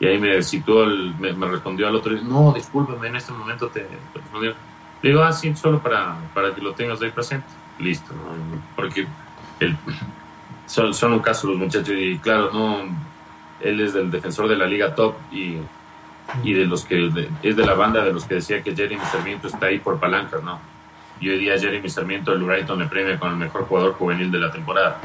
[0.00, 3.86] Y ahí me citó, el, me, respondió al otro, no, discúlpame, en este momento te,
[4.14, 4.54] respondió.
[5.02, 7.46] Le digo, ah, sí, solo para, para que lo tengas ahí presente.
[7.78, 8.62] Listo, ¿no?
[8.74, 9.06] porque
[10.64, 12.84] son, son, un caso los muchachos y claro, no,
[13.60, 15.58] él es del defensor de la liga top y,
[16.42, 17.10] y de los que
[17.42, 20.42] es de la banda de los que decía que Jeremy Sarmiento está ahí por palancas,
[20.42, 20.69] ¿no?
[21.20, 24.38] Y hoy día Jeremy Sarmiento el Brighton le premia con el mejor jugador juvenil de
[24.38, 24.98] la temporada.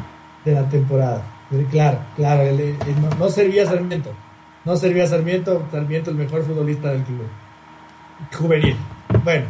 [0.45, 1.24] De la temporada,
[1.70, 2.43] claro, claro,
[3.20, 4.13] no, servía Sarmiento,
[4.63, 7.28] no servía Sarmiento, Sarmiento el mejor futbolista del club
[8.34, 8.78] juvenil.
[9.24, 9.45] Bueno,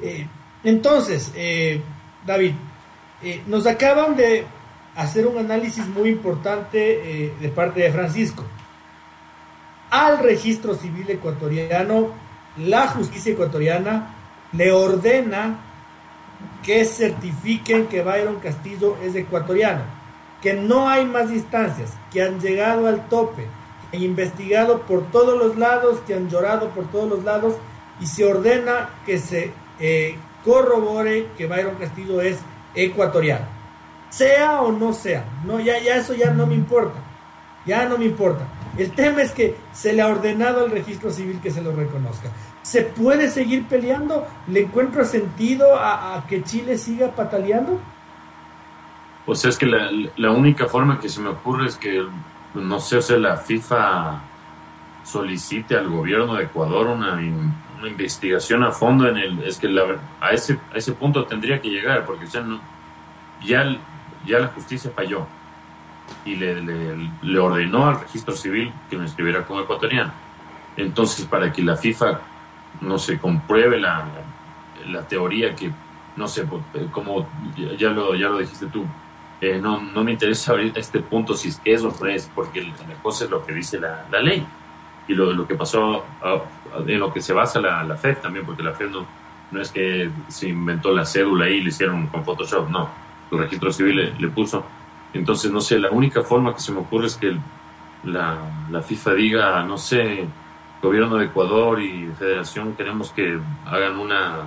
[0.00, 0.26] eh,
[0.64, 1.82] entonces, eh,
[2.24, 2.52] David,
[3.22, 4.46] eh, nos acaban de
[4.96, 8.44] hacer un análisis muy importante de parte de Francisco.
[9.90, 12.12] Al registro civil ecuatoriano,
[12.56, 14.14] la justicia ecuatoriana
[14.52, 15.67] le ordena
[16.62, 19.82] que certifiquen que Byron Castillo es ecuatoriano,
[20.42, 23.46] que no hay más instancias, que han llegado al tope,
[23.92, 27.54] han investigado por todos los lados, que han llorado por todos los lados
[28.00, 32.38] y se ordena que se eh, corrobore que Byron Castillo es
[32.74, 33.46] ecuatoriano.
[34.10, 36.98] Sea o no sea, no, ya, ya eso ya no me importa,
[37.66, 38.46] ya no me importa.
[38.76, 42.30] El tema es que se le ha ordenado al registro civil que se lo reconozca.
[42.68, 44.26] ¿Se puede seguir peleando?
[44.46, 47.80] ¿Le encuentra sentido a, que Chile siga pataleando?
[49.24, 52.04] Pues es que la, única forma que se me ocurre es que,
[52.52, 54.20] no sé, o sea, la FIFA
[55.02, 57.18] solicite al gobierno de Ecuador una,
[57.88, 59.42] investigación a fondo en el...
[59.44, 59.68] Es que
[60.20, 62.44] a, ese, a ese punto tendría que llegar, porque ya,
[64.26, 65.26] ya la justicia falló
[66.26, 66.60] y le,
[67.22, 70.12] le, ordenó al registro civil que me escribiera como ecuatoriano.
[70.76, 72.20] Entonces, para que la FIFA
[72.80, 74.06] no se compruebe la,
[74.88, 75.70] la teoría que,
[76.16, 77.28] no sé, pues, eh, como
[77.78, 78.84] ya lo, ya lo dijiste tú,
[79.40, 82.30] eh, no, no me interesa ahorita este punto si es que es o no es,
[82.34, 84.44] porque la cosa es lo que dice la, la ley.
[85.06, 86.04] Y lo, lo que pasó,
[86.86, 89.06] en lo que se basa la, la FED también, porque la FED no,
[89.50, 92.90] no es que se inventó la cédula y le hicieron con Photoshop, no,
[93.30, 94.64] el registro civil le, le puso.
[95.14, 97.36] Entonces, no sé, la única forma que se me ocurre es que
[98.04, 98.38] la,
[98.70, 100.26] la, FIFA diga, no sé,
[100.82, 104.42] gobierno de Ecuador y federación queremos que hagan una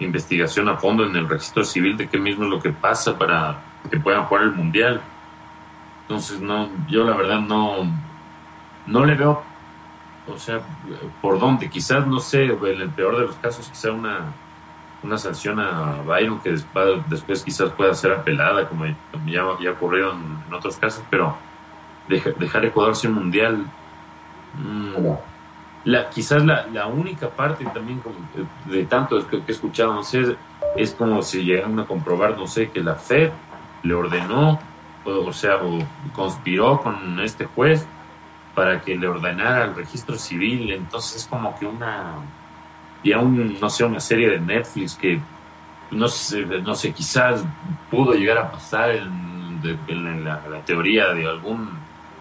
[0.00, 3.58] investigación a fondo en el registro civil de qué mismo es lo que pasa para
[3.90, 5.00] que puedan jugar el mundial.
[6.02, 7.90] Entonces, no, yo la verdad no,
[8.86, 9.42] no le veo,
[10.26, 10.60] o sea,
[11.20, 14.32] por dónde, quizás, no sé, en el peor de los casos, quizá una
[15.02, 16.50] una sanción a Byron que
[17.08, 21.36] después, quizás pueda ser apelada, como ya, ya ocurrió en, otros casos, pero
[22.08, 23.64] dejar Ecuador sin mundial.
[24.54, 25.12] Mm,
[25.84, 28.02] la, quizás la, la, única parte también
[28.66, 30.36] de tanto que, he escuchado, no sé,
[30.76, 33.30] es como si llegaran a comprobar, no sé, que la FED
[33.82, 34.58] le ordenó,
[35.04, 35.78] o, sea, o
[36.12, 37.86] conspiró con este juez
[38.54, 42.16] para que le ordenara el registro civil, entonces es como que una
[43.02, 45.20] y aún, no sé, una serie de Netflix que,
[45.90, 47.44] no sé, no sé quizás
[47.90, 51.70] pudo llegar a pasar en, la, teoría de algún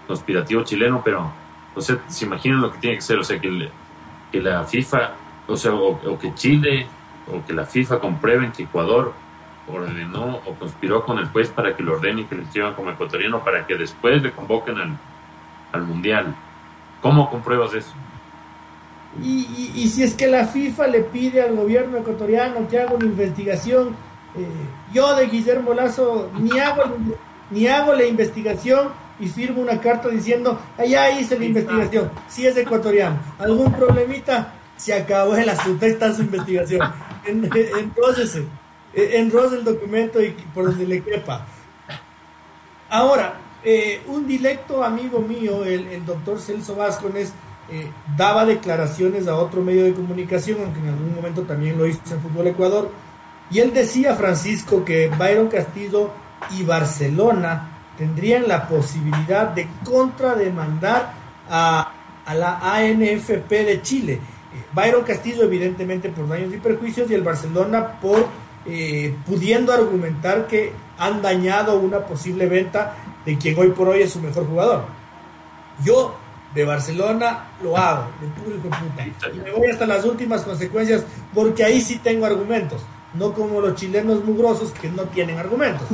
[0.07, 1.31] conspirativo chileno, pero,
[1.77, 3.71] o sea, se imaginan lo que tiene que ser, o sea, que,
[4.33, 5.11] la FIFA,
[5.47, 6.87] o sea, o, que Chile,
[7.31, 9.13] o que la FIFA comprueben que Ecuador
[9.71, 12.89] ordenó o conspiró con el juez para que lo ordene y que le escriban como
[12.89, 14.97] ecuatoriano para que después le convoquen al,
[15.73, 16.35] al Mundial.
[17.01, 17.93] ¿Cómo compruebas eso?
[19.21, 23.95] Y, si es que la FIFA le pide al gobierno ecuatoriano que haga una investigación,
[24.35, 24.47] eh,
[24.93, 26.83] yo de Guillermo Lazo ni hago,
[27.49, 28.89] ni hago la investigación
[29.19, 34.93] y firmo una carta diciendo, allá hice la investigación, si es ecuatoriano, algún problemita, se
[34.93, 36.81] acabó el asunto, está su investigación.
[37.25, 38.43] Entonces,
[38.93, 41.45] eh, enrosa el documento y por donde le quepa.
[42.89, 47.33] Ahora, eh, un directo amigo mío, el, el doctor Celso Vázquez,
[47.69, 51.99] eh, daba declaraciones a otro medio de comunicación, aunque en algún momento también lo hizo
[52.11, 52.91] en Fútbol Ecuador,
[53.49, 56.11] y él decía, Francisco, que Byron Castillo
[56.57, 61.13] y Barcelona tendrían la posibilidad de contrademandar
[61.49, 61.91] a,
[62.25, 64.13] a la ANFP de Chile.
[64.13, 68.27] Eh, Byron Castillo, evidentemente, por daños y perjuicios, y el Barcelona por
[68.69, 72.95] eh, pudiendo argumentar que han dañado una posible venta
[73.25, 74.83] de quien hoy por hoy es su mejor jugador.
[75.85, 76.17] Yo
[76.53, 79.05] de Barcelona lo hago, de público puta.
[79.33, 82.81] Y me voy hasta las últimas consecuencias porque ahí sí tengo argumentos,
[83.13, 85.87] no como los chilenos mugrosos que no tienen argumentos.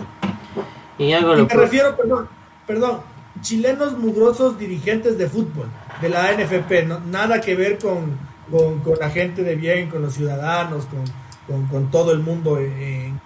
[0.97, 2.27] Y, algo me refiero, perdón,
[2.67, 3.01] perdón,
[3.41, 5.67] chilenos mugrosos dirigentes de fútbol,
[6.01, 8.17] de la NFP, no, nada que ver con,
[8.51, 10.87] con, la gente de bien, con los ciudadanos,
[11.47, 13.19] con, con, todo el mundo en,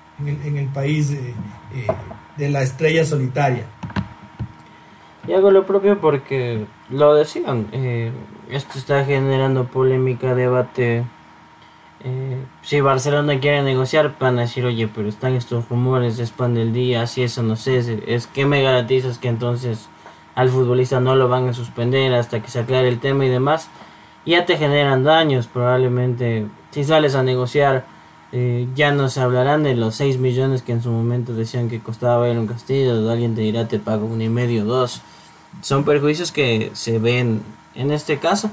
[0.58, 1.34] el, país eh,
[1.76, 1.88] eh,
[2.38, 3.66] de la estrella solitaria.
[5.28, 8.12] Y hago lo propio porque lo decían, eh,
[8.50, 11.04] esto está generando polémica, debate.
[12.08, 16.54] Eh, si Barcelona quiere negociar, van a decir, oye, pero están estos rumores, es pan
[16.54, 19.90] del día, así eso no sé, es, que me garantizas que entonces
[20.36, 23.70] al futbolista no lo van a suspender hasta que se aclare el tema y demás.
[24.26, 27.86] Ya te generan daños, probablemente si sales a negociar,
[28.32, 31.82] eh, ya no se hablarán de los 6 millones que en su momento decían que
[31.82, 35.02] costaba ir un castillo, alguien te dirá te pago un y medio, dos
[35.62, 37.42] son perjuicios que se ven
[37.76, 38.50] en este caso.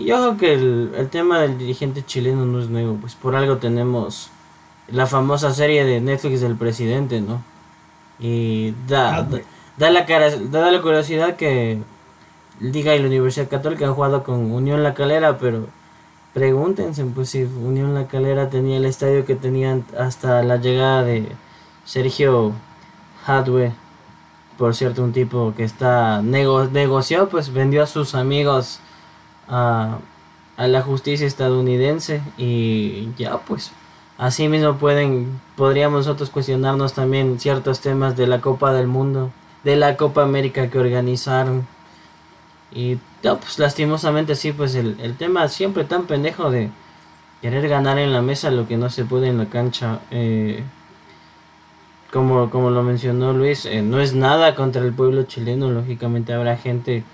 [0.00, 4.30] Y ojo que el, tema del dirigente chileno no es nuevo, pues por algo tenemos
[4.88, 7.42] la famosa serie de Netflix del presidente, ¿no?
[8.18, 9.28] Y da, ah,
[9.76, 11.78] da, la, cara, da la curiosidad que
[12.60, 15.66] Liga y la Universidad Católica han jugado con Unión La Calera, pero
[16.34, 21.26] pregúntense pues si Unión La Calera tenía el estadio que tenían hasta la llegada de
[21.84, 22.52] Sergio
[23.26, 23.72] Hadwe
[24.60, 28.78] por cierto, un tipo que está negoció, pues vendió a sus amigos
[29.50, 29.98] a,
[30.56, 33.72] a la justicia estadounidense y ya pues
[34.18, 39.30] así mismo pueden podríamos nosotros cuestionarnos también ciertos temas de la Copa del Mundo,
[39.64, 41.66] de la Copa América que organizaron.
[42.72, 46.70] Y ya, pues lastimosamente sí pues el, el tema siempre tan pendejo de
[47.42, 50.62] querer ganar en la mesa lo que no se puede en la cancha eh,
[52.12, 56.56] como, como lo mencionó Luis, eh, no es nada contra el pueblo chileno, lógicamente habrá
[56.56, 57.04] gente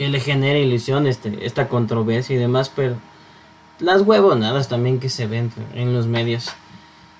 [0.00, 2.94] que le genere ilusión este, esta controversia y demás, pero
[3.80, 6.52] las huevonadas también que se ven en los medios.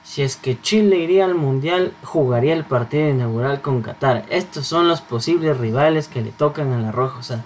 [0.02, 4.24] Si es que Chile iría al Mundial, jugaría el partido inaugural con Qatar.
[4.30, 7.18] Estos son los posibles rivales que le tocan a la Roja.
[7.18, 7.44] O sea,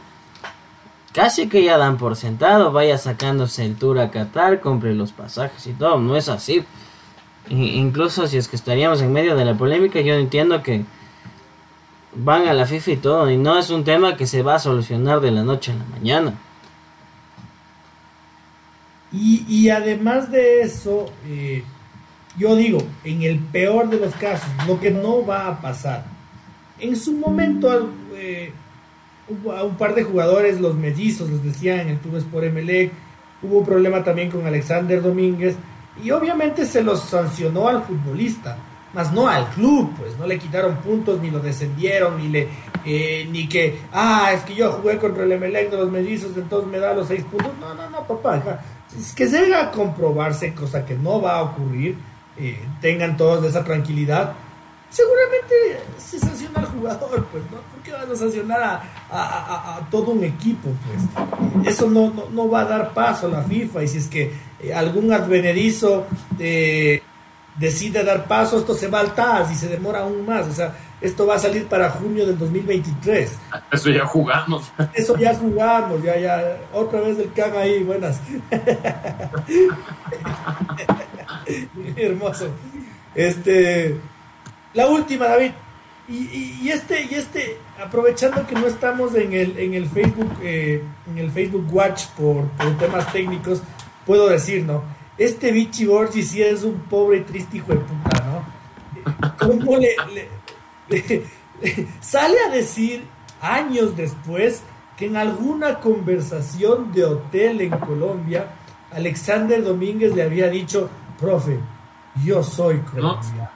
[1.13, 5.67] casi que ya dan por sentado, vaya sacándose el tour a Qatar, compre los pasajes
[5.67, 5.99] y todo.
[5.99, 6.65] No es así
[7.51, 10.85] incluso si es que estaríamos en medio de la polémica, yo entiendo que
[12.17, 14.59] van a la FIFA y todo, y no es un tema que se va a
[14.59, 16.35] solucionar de la noche a la mañana.
[19.17, 21.63] Y, además de eso, eh,
[22.37, 26.05] yo digo, en el peor de los casos, lo que no va a pasar,
[26.81, 28.53] en su momento eh,
[29.57, 32.91] a un par de jugadores, los mellizos, les decía en el Tuves por Emelec,
[33.41, 35.55] hubo un problema también con Alexander Domínguez,
[36.03, 38.59] y obviamente se los sancionó al futbolista,
[38.95, 42.49] más no al club, pues no le quitaron puntos, ni lo descendieron, ni le
[42.85, 46.71] eh, ni que, ah, es que yo jugué contra el Emelec de los mellizos, entonces
[46.71, 47.53] me da los seis puntos.
[47.61, 48.61] No, no, no, papá,
[48.97, 51.97] es que llega a comprobarse, cosa que no va a ocurrir,
[52.37, 54.35] eh, tengan todos esa tranquilidad.
[54.91, 55.55] Seguramente
[55.99, 57.57] se sanciona al jugador, pues, ¿no?
[57.57, 60.69] ¿Por qué van a sancionar a, todo un equipo?
[60.85, 64.33] Pues eso no, no, va a dar paso a la FIFA y si es que
[64.61, 66.07] eh, algún advenedizo
[66.39, 67.03] eh,
[67.57, 70.47] decide dar paso, esto se va al TAS y se demora aún más.
[70.47, 73.33] O sea, esto va a salir para junio del 2023.
[73.73, 74.71] Eso ya jugamos.
[74.93, 76.59] Eso ya jugamos, ya, ya.
[76.73, 78.21] Otra vez el can ahí, buenas.
[81.97, 82.49] Hermoso.
[83.15, 83.99] Este,
[84.73, 85.53] la última, David.
[86.07, 91.19] Y, este, y este, aprovechando que no estamos en el, en el Facebook, eh, en
[91.19, 93.63] el Facebook Watch por, por temas técnicos,
[94.05, 94.83] puedo decir, ¿no?
[95.17, 99.35] Este Vichy Borgi sí es un pobre y triste hijo de puta, ¿no?
[99.39, 99.97] ¿Cómo le,
[102.01, 103.05] sale a decir
[103.41, 104.65] años después
[104.97, 108.55] que en alguna conversación de hotel en Colombia,
[108.93, 110.89] Alexander Domínguez le había dicho,
[111.19, 111.61] profe,
[112.25, 113.51] yo soy colombiano.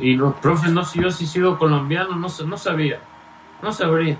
[0.00, 3.00] y no, profe, no, si yo sí sido colombiano, no, no sabía,
[3.62, 4.18] no sabría.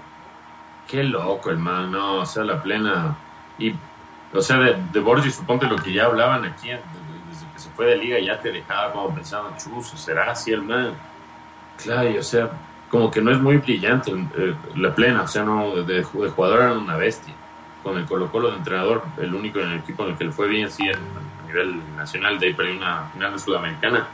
[0.89, 3.17] Qué loco, hermano, o sea, la plena.
[3.59, 3.75] Y
[4.35, 7.87] o sea, de, de Borges, suponte lo que ya hablaban aquí, desde que se fue
[7.87, 10.93] de liga, ya te dejaba como pensando, chuzo, ¿será así el man?
[11.83, 12.51] Claro, y, o sea,
[12.89, 16.73] como que no es muy brillante eh, la plena, o sea, no, de, jugador era
[16.73, 17.35] una bestia.
[17.83, 20.33] Con el Colo Colo de entrenador, el único en el equipo en el que le
[20.33, 24.07] fue bien, sí, a nivel nacional, de ahí para una final de Sudamericana.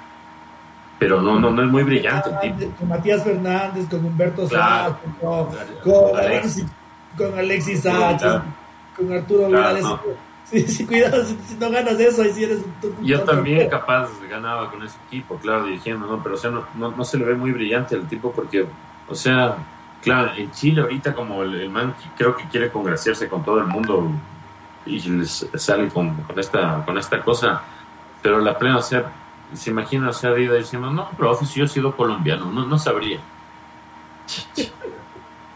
[0.99, 2.77] Pero no, no, no es muy brillante el tipo.
[2.77, 5.47] Con Matías Fernández, con Humberto claro, con,
[5.83, 6.67] con, Alexis,
[7.17, 8.43] con Alexis Sánchez
[9.01, 9.81] con Arturo Vidal.
[10.45, 14.69] Sí, sí, cuidado, si, no ganas eso, ahí sí eres un, Yo también capaz ganaba
[14.69, 16.21] con ese equipo, claro, dirigiendo, ¿no?
[16.21, 18.67] Pero, o sea, no, no, se le ve muy brillante el tipo porque,
[19.09, 19.59] o sea,
[20.03, 24.11] claro, en Chile ahorita como el, man creo que quiere congraciarse con todo el mundo
[24.87, 27.63] y les sale con, con, esta, con esta cosa,
[28.21, 29.05] pero la plena, o sea,
[29.53, 32.77] se imagina, o sea, Dida diciendo, no, pero si yo he sido colombiano, no, no
[32.77, 33.21] sabría.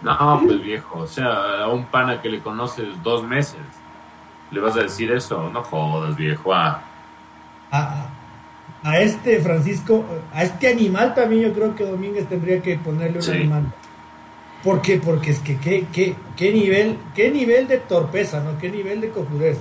[0.04, 3.62] No, pues viejo, o sea, a un pana que le conoces dos meses,
[4.50, 5.48] ¿le vas a decir eso?
[5.48, 6.52] No jodas, viejo.
[6.52, 6.82] Ah.
[8.82, 13.30] A, este Francisco, a este animal también yo creo que Domínguez tendría que ponerle un
[13.30, 13.72] animal.
[14.62, 15.00] ¿Por qué?
[15.02, 18.58] Porque es que qué, qué, qué, nivel, qué nivel de torpeza, ¿no?
[18.58, 19.58] Qué nivel de cojudez.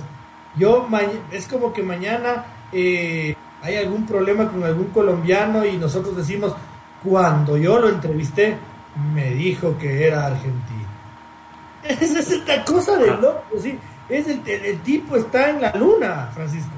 [0.56, 0.86] Yo,
[1.32, 6.54] es como que mañana eh, hay algún problema con algún colombiano y nosotros decimos,
[7.02, 8.58] cuando yo lo entrevisté,
[9.14, 10.88] me dijo que era argentino.
[11.84, 13.78] Esa es esta cosa de loco, sí.
[14.08, 16.72] Es el, el, tipo está en la luna, Francisco.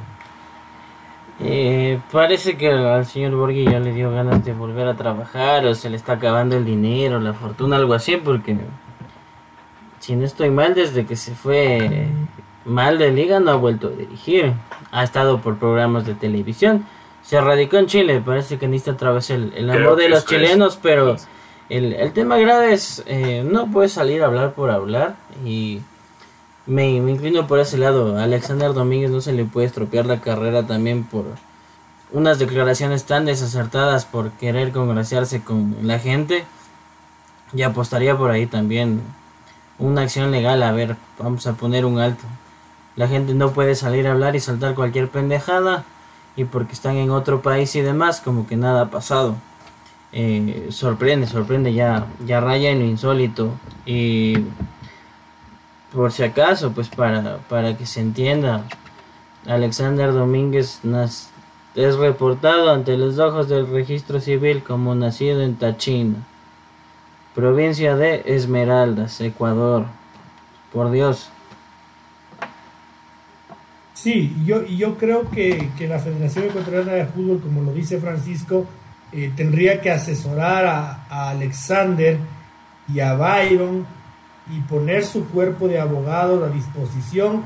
[1.41, 5.75] Eh, parece que al señor Borghi ya le dio ganas de volver a trabajar o
[5.75, 8.57] se le está acabando el dinero, la fortuna, algo así, porque
[9.99, 12.09] si no estoy mal, desde que se fue
[12.65, 14.55] mal de liga no ha vuelto a dirigir.
[14.93, 16.87] Ha estado por programas de televisión.
[17.23, 20.79] Se radicó en Chile, parece que necesita otra vez el, el amor de los chilenos,
[20.81, 21.17] pero...
[21.69, 25.81] El, el tema grave es, eh, no puedes salir a hablar por hablar y
[26.67, 28.19] me, inclino por ese lado.
[28.19, 31.25] A Alexander Domínguez no se le puede estropear la carrera también por
[32.13, 36.45] unas declaraciones tan desacertadas por querer congraciarse con la gente.
[37.53, 39.01] y apostaría por ahí también
[39.79, 42.25] una acción legal, a ver, vamos a poner un alto.
[42.97, 45.85] La gente no puede salir a hablar y saltar cualquier pendejada
[46.37, 49.37] y porque están en otro país y demás, como que nada ha pasado.
[50.13, 53.53] Eh, sorprende, sorprende, ya, ya raya en lo insólito.
[53.85, 54.39] Y
[55.93, 58.65] por si acaso, pues para, para que se entienda,
[59.47, 60.81] Alexander Domínguez
[61.75, 66.17] es reportado ante los ojos del registro civil como nacido en Tachina,
[67.35, 69.87] provincia de Esmeraldas, Ecuador.
[70.73, 71.31] Por Dios.
[73.95, 78.67] Sí, yo, yo creo que, la Federación Ecuatoriana de Fútbol, como lo dice Francisco,
[79.13, 82.19] eh, tendría que asesorar a, Alexander
[82.93, 83.87] y a Byron
[84.51, 87.43] y poner su cuerpo de abogados a disposición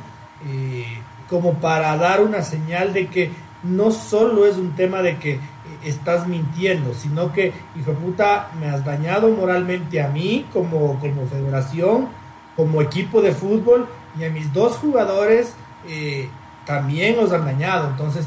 [0.46, 0.86] eh,
[1.28, 3.30] como para dar una señal de que
[3.62, 5.40] no solo es un tema de que eh,
[5.84, 11.26] estás mintiendo, sino que, hijo de puta, me has dañado moralmente a mí como, como
[11.26, 12.08] federación,
[12.56, 13.86] como equipo de fútbol
[14.18, 15.54] y a mis dos jugadores
[16.66, 17.88] también los han dañado.
[17.88, 18.26] Entonces,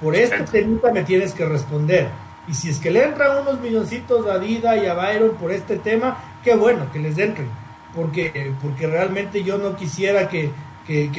[0.00, 2.08] por este tema me tienes que responder.
[2.48, 5.76] Y si es que le entran unos milloncitos a Dida y a Byron por este
[5.76, 7.48] tema, qué bueno que les entren.
[7.94, 10.50] Porque, porque realmente yo no quisiera que,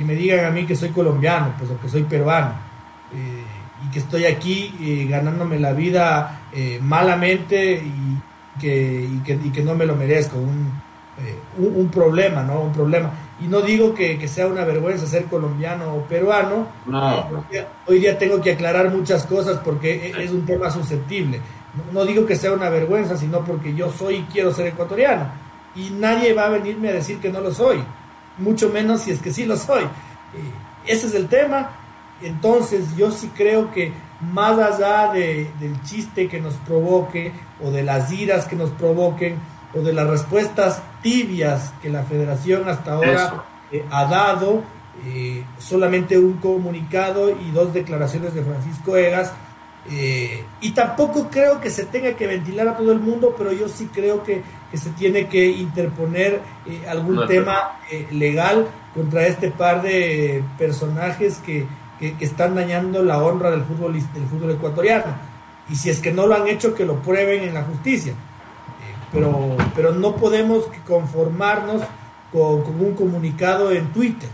[0.03, 2.53] me digan a mí que soy colombiano, pues o que soy peruano.
[3.13, 3.43] Eh,
[3.86, 9.63] y que estoy aquí eh, ganándome la vida eh, malamente y que, y que, que,
[9.63, 10.38] no me lo merezco.
[11.57, 12.61] Un, un, problema, ¿no?
[12.61, 13.11] Un problema.
[13.41, 16.67] Y no digo que, sea una vergüenza ser colombiano o peruano.
[16.86, 17.28] No.
[17.88, 21.39] Hoy, día, tengo que aclarar muchas cosas porque e, es un tema susceptible.
[21.93, 25.28] No, digo que sea una vergüenza, sino porque yo soy y quiero ser ecuatoriano.
[25.76, 27.82] Y nadie va a venirme a decir que no lo soy.
[28.38, 29.84] Mucho menos si es que sí lo soy.
[29.84, 31.72] Eh, ese es el tema.
[32.22, 33.93] Entonces yo sí creo que
[34.34, 37.32] más allá de, del chiste que nos provoque
[37.63, 39.38] o de las iras que nos provoquen,
[39.74, 44.63] o de las respuestas tibias que la federación hasta ahora eh, ha dado,
[45.05, 49.32] eh, solamente un comunicado y dos declaraciones de Francisco Egas.
[49.91, 53.67] Eh, y tampoco creo que se tenga que ventilar a todo el mundo, pero yo
[53.70, 54.43] sí creo que,
[54.74, 56.41] se tiene que interponer
[56.88, 57.80] algún tema
[58.11, 61.65] legal contra este par de personajes que,
[61.97, 65.15] que, están dañando la honra del fútbol, del fútbol ecuatoriano.
[65.72, 68.13] Y si es que no lo han hecho, que lo prueben en la justicia
[69.12, 71.82] pero, pero no podemos conformarnos
[72.32, 74.30] con, un comunicado en Twitter.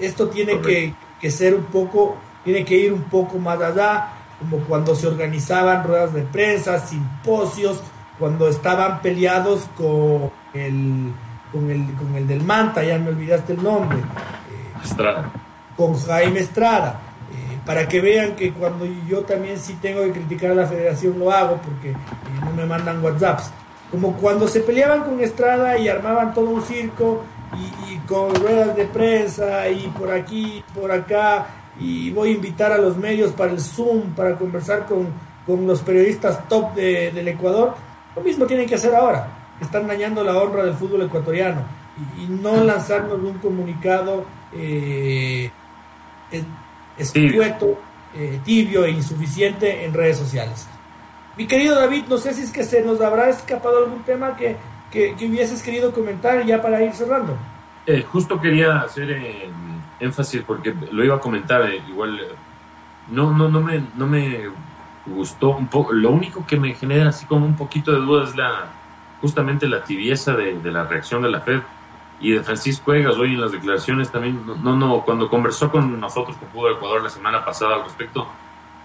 [0.00, 4.08] Esto tiene que, ser un poco, tiene que ir un poco más allá,
[4.38, 7.80] como cuando se organizaban ruedas de prensa, simposios,
[8.18, 11.12] cuando estaban peleados con el,
[11.52, 13.98] con el, con el del Manta, ya me olvidaste el nombre.
[13.98, 15.30] Eh, Estrada.
[15.76, 17.00] Con Jaime Estrada.
[17.32, 21.18] Eh, para que vean que cuando yo también sí tengo que criticar a la federación
[21.18, 21.96] lo hago porque eh,
[22.44, 23.50] no me mandan WhatsApps
[23.92, 27.22] como cuando se peleaban con Estrada y armaban todo un circo
[27.86, 31.46] y, con ruedas de prensa y por aquí, por acá,
[31.78, 35.30] y voy a invitar a los medios para el Zoom, para conversar con,
[35.66, 37.74] los periodistas top del Ecuador,
[38.16, 39.28] lo mismo tienen que hacer ahora,
[39.60, 41.62] están dañando la honra del fútbol ecuatoriano
[42.18, 44.24] y, no lanzarnos un comunicado
[44.54, 45.50] eh,
[46.96, 47.78] escueto,
[48.14, 50.66] eh, tibio e insuficiente en redes sociales.
[51.36, 54.56] Mi querido David, no sé si es que se nos habrá escapado algún tema que,
[54.90, 57.36] que, hubieses querido comentar ya para ir cerrando.
[57.86, 59.50] Eh, justo quería hacer eh,
[59.98, 62.20] énfasis porque lo iba a comentar, eh, igual
[63.08, 64.50] no, no, no, me, no me
[65.06, 68.36] gustó un poco, lo único que me genera así como un poquito de duda es
[68.36, 68.66] la
[69.20, 71.60] justamente la tibieza de, de la reacción de la Fed
[72.20, 76.36] y de Francisco Egas hoy en las declaraciones también, no, no, cuando conversó con nosotros,
[76.36, 78.28] con Pudo Ecuador la semana pasada al respecto,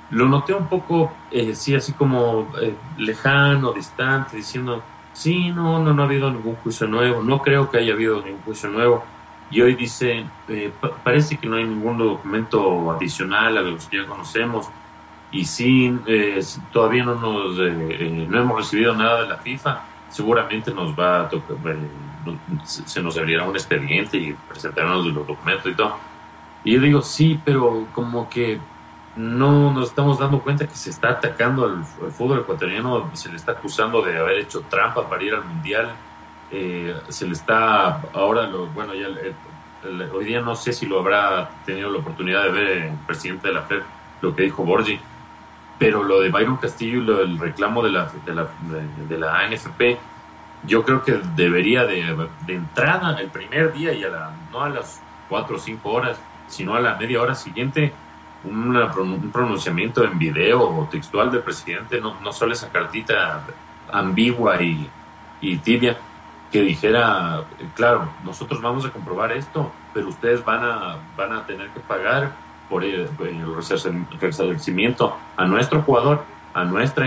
[0.10, 4.82] lo noté un poco, eh, sí, así como eh, lejano, distante, diciendo,
[5.14, 8.42] sí, no, no, no ha habido ningún juicio nuevo, no creo que haya habido ningún
[8.42, 9.04] juicio nuevo.
[9.50, 10.72] Y hoy dice, eh,
[11.04, 14.68] parece que no hay ningún documento adicional a los que ya conocemos.
[15.32, 15.94] Y sí,
[16.72, 19.84] todavía no, nos, no hemos recibido nada de la FIFA.
[20.10, 21.58] Seguramente nos va a tocar,
[22.64, 25.98] se nos abrirá un expediente y presentarnos los documentos y todo.
[26.64, 28.60] Y yo digo, sí, pero como que
[29.18, 33.54] no nos estamos dando cuenta que se está atacando al, fútbol ecuatoriano, se le está
[33.54, 35.92] acusando de haber hecho trampa para ir al mundial,
[36.52, 39.08] eh, se le está ahora, lo, bueno, ya
[40.14, 43.54] hoy día no sé si lo habrá tenido la oportunidad de ver el presidente de
[43.54, 43.82] la FED,
[44.22, 45.00] lo que dijo Borgi,
[45.80, 49.98] pero lo de Byron Castillo y lo del reclamo de la, de la, ANFP,
[50.64, 54.70] yo creo que debería de, de entrada el primer día y a la, no a
[54.70, 57.94] las cuatro o cinco horas, sino a la media hora siguiente,
[58.50, 63.44] un pronunciamiento en video o textual del presidente, no, no solo esa cartita
[63.92, 64.90] ambigua y,
[65.42, 65.98] y tibia,
[66.52, 67.44] que dijera,
[67.76, 72.32] claro, nosotros vamos a comprobar esto, pero ustedes van a, van a tener que pagar
[72.70, 73.10] por el,
[74.22, 77.06] resarcimiento a nuestro jugador, a nuestra,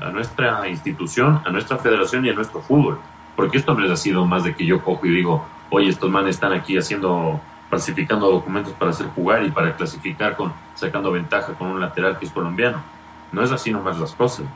[0.00, 2.98] a nuestra institución, a nuestra federación y a nuestro fútbol.
[3.36, 6.36] Porque esto les ha sido más de que yo cojo y digo, oye, estos manes
[6.36, 7.40] están aquí haciendo,
[7.74, 12.26] falsificando documentos para hacer jugar y para clasificar con, sacando ventaja con un lateral que
[12.26, 12.80] es colombiano.
[13.32, 14.46] No es así nomás las cosas.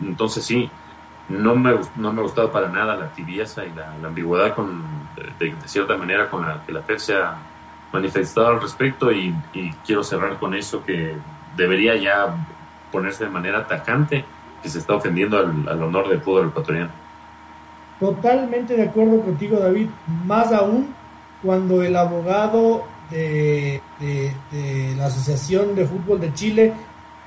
[0.00, 0.70] Entonces sí,
[1.28, 4.82] no me, no me ha gustado para nada la tibieza y la, ambigüedad con,
[5.38, 7.36] de, cierta manera con la que la FED se ha
[7.92, 9.34] manifestado al respecto y,
[9.84, 11.14] quiero cerrar con eso que
[11.54, 12.34] debería ya
[12.90, 14.24] ponerse de manera tajante
[14.62, 16.90] que se está ofendiendo al, honor del fútbol ecuatoriano.
[18.00, 19.88] Totalmente de acuerdo contigo, David.
[20.24, 21.01] Más aún
[21.42, 23.80] cuando el abogado de,
[24.96, 26.72] la Asociación de Fútbol de Chile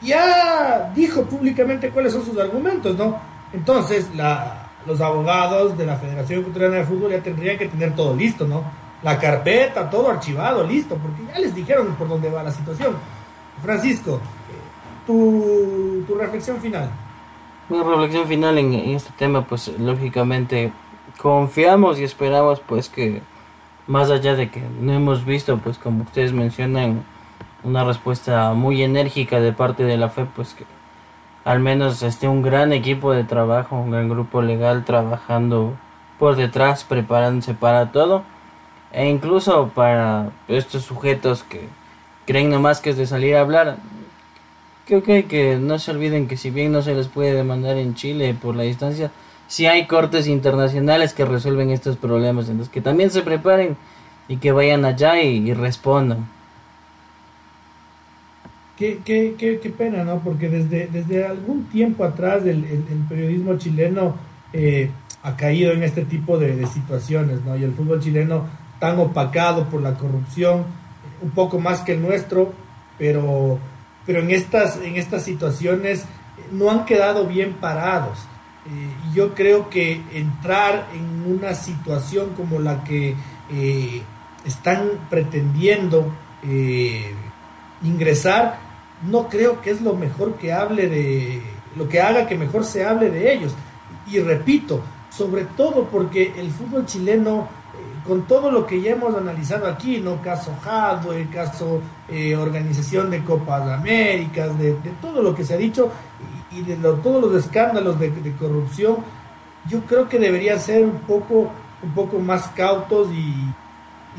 [0.02, 3.20] ya dijo públicamente cuáles son sus argumentos, ¿no?
[3.54, 4.08] Entonces,
[4.86, 8.64] los abogados de la Federación Ecuatoriana de Fútbol ya tendrían que tener todo listo, ¿no?
[9.04, 12.96] La carpeta, todo archivado, listo, porque ya les dijeron por dónde va la situación.
[13.62, 14.20] Francisco,
[15.06, 16.90] tu, reflexión final.
[17.70, 20.72] Una reflexión final en, este tema, pues lógicamente
[21.18, 23.22] confiamos y esperamos pues que
[23.88, 27.04] más allá de que no hemos visto, pues como ustedes mencionan,
[27.64, 30.66] una respuesta muy enérgica de parte de la FE, pues que
[31.44, 35.76] al menos esté un gran equipo de trabajo, un gran grupo legal trabajando
[36.20, 38.24] por detrás, preparándose para todo,
[38.92, 41.68] e incluso para estos sujetos que
[42.26, 43.78] creen nomás que es de salir a hablar.
[44.86, 47.96] Creo que, que no se olviden que si bien no se les puede demandar en
[47.96, 49.12] Chile por la distancia,
[49.48, 53.78] si hay cortes internacionales que resuelven estos problemas, entonces que también se preparen
[54.28, 56.36] y que vayan allá y respondan.
[58.78, 60.20] Qué, qué, qué, qué, pena, ¿no?
[60.20, 64.16] Porque desde, desde algún tiempo atrás el, el, periodismo chileno
[64.52, 64.92] eh,
[65.24, 67.56] ha caído en este tipo de, situaciones, ¿no?
[67.56, 68.44] Y el fútbol chileno
[68.80, 70.66] tan opacado por la corrupción,
[71.22, 72.52] un poco más que el nuestro,
[72.98, 73.60] pero,
[74.06, 76.06] pero en, estas, en estas situaciones
[76.52, 78.20] no han quedado bien parados.
[78.68, 83.16] Eh, y yo creo que entrar en una situación como la que
[83.52, 84.02] eh,
[84.46, 86.12] están pretendiendo
[87.84, 88.60] ingresar
[89.10, 91.42] no creo que es lo mejor que hable de,
[91.76, 93.54] lo que haga que mejor se hable de ellos.
[94.08, 99.16] Y repito, sobre todo porque el fútbol chileno, eh, con todo lo que ya hemos
[99.16, 100.22] analizado aquí, ¿no?
[100.22, 100.56] Caso
[101.14, 105.92] el caso eh, Organización de Copas de Américas, de, todo lo que se ha dicho
[106.56, 108.98] y, de todos los escándalos de, corrupción,
[109.68, 111.52] yo creo que deberían ser un poco,
[111.84, 113.34] un poco más cautos y,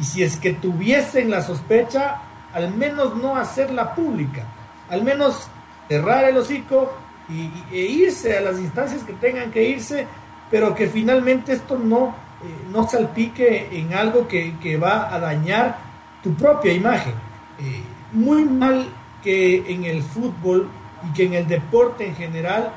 [0.03, 2.21] si es que tuviesen la sospecha,
[2.53, 4.45] al menos no hacerla pública
[4.91, 5.49] al menos
[5.89, 6.93] cerrar el hocico
[7.29, 10.07] y, e irse a las instancias que tengan que irse,
[10.51, 15.79] pero que finalmente esto no, eh, no salpique en algo que, va a dañar
[16.23, 17.15] tu propia imagen.
[17.59, 17.83] Eh,
[18.13, 18.89] muy mal
[19.23, 20.69] que en el fútbol
[21.09, 22.73] y que en el deporte en general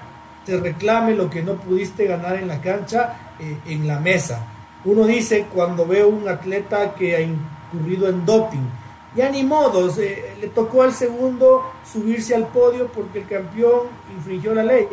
[0.46, 4.46] te reclame lo que no pudiste ganar en la cancha eh, en la mesa.
[4.86, 8.68] Uno dice cuando veo un atleta que ha incurrido en doping,
[9.16, 14.64] ya ni modo, le tocó al segundo subirse al podio porque el campeón infringió la
[14.64, 14.88] ley.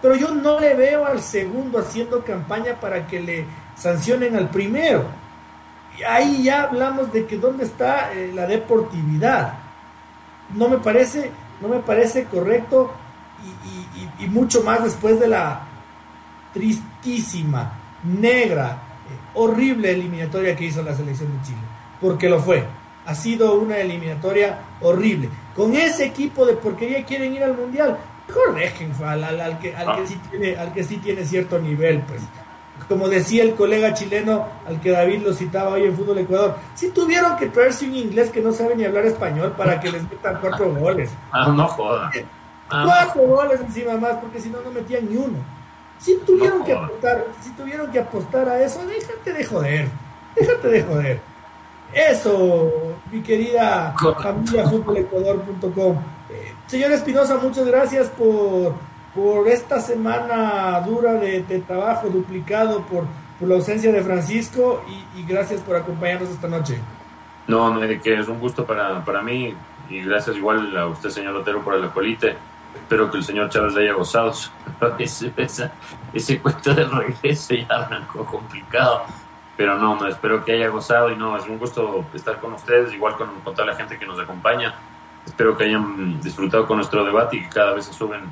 [0.00, 3.44] Pero yo no le veo al segundo haciendo campaña para que le
[3.76, 5.04] sancionen al primero.
[5.96, 9.54] Y ahí ya hablamos de que dónde está eh, la deportividad.
[10.54, 11.30] No me parece,
[11.62, 12.92] no me parece correcto
[14.18, 15.62] y, mucho más después de la
[16.52, 17.72] tristísima,
[18.04, 21.60] negra, eh, horrible eliminatoria que hizo la selección de Chile.
[22.00, 22.66] Porque lo fue
[23.04, 25.28] ha sido una eliminatoria horrible.
[25.56, 27.98] Con ese equipo de porquería quieren ir al mundial.
[28.28, 32.22] Mejor dejen al, que, al, que sí tiene, al que sí tiene cierto nivel, pues.
[32.88, 36.90] Como decía el colega chileno al que David lo citaba hoy en Fútbol Ecuador, si
[36.90, 40.38] tuvieron que traerse un inglés que no sabe ni hablar español para que les metan
[40.40, 41.10] cuatro goles.
[41.32, 42.10] Ah, no joda.
[42.68, 45.38] Ah, cuatro goles encima más, porque si no, no metían ni uno.
[45.98, 49.88] Si tuvieron que apostar, si tuvieron que apostar a eso, déjate de joder.
[50.36, 51.20] Déjate de joder.
[51.92, 55.96] Eso, mi querida familia futbolecuador.com.
[56.30, 58.74] Eh, señor Espinosa, muchas gracias por,
[59.14, 63.04] por esta semana dura de, trabajo duplicado por,
[63.38, 64.84] por, la ausencia de Francisco
[65.16, 66.78] y, gracias por acompañarnos esta noche.
[67.46, 69.54] No, que es un gusto para, para mí
[69.90, 72.36] y gracias igual a usted, señor Lotero, por el acolite.
[72.74, 74.32] Espero que el señor Chávez le haya gozado.
[74.98, 75.32] ese,
[76.14, 79.02] ese cuento del regreso ya arrancó complicado
[79.56, 82.92] pero no, no, espero que haya gozado y no, es un gusto estar con ustedes,
[82.92, 84.74] igual con, toda la gente que nos acompaña.
[85.26, 88.22] Espero que hayan disfrutado con nuestro debate y que cada vez se suben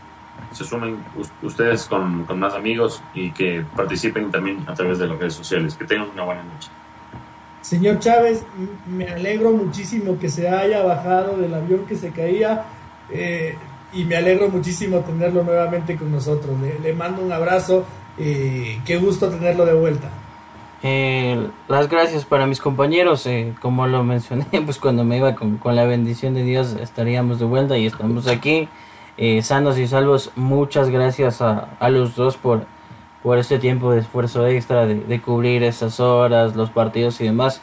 [0.52, 0.98] se sumen
[1.42, 5.74] ustedes con, con, más amigos y que participen también a través de las redes sociales.
[5.74, 6.68] Que tengan una buena noche.
[7.62, 8.44] Señor Chávez,
[8.86, 12.64] me alegro muchísimo que se haya bajado del avión que se caía
[13.10, 13.54] eh,
[13.92, 16.56] y me alegro muchísimo tenerlo nuevamente con nosotros.
[16.82, 17.84] Le, mando un abrazo,
[18.18, 20.08] eh, qué gusto tenerlo de vuelta.
[20.82, 23.28] Eh, las gracias para mis compañeros,
[23.60, 27.44] como lo mencioné, pues cuando me iba con, con, la bendición de Dios estaríamos de
[27.44, 28.68] vuelta y estamos aquí
[29.42, 30.32] sanos y salvos.
[30.36, 32.66] Muchas gracias a, a los dos por
[33.22, 37.60] por este tiempo de esfuerzo extra de, cubrir esas horas, los partidos y demás.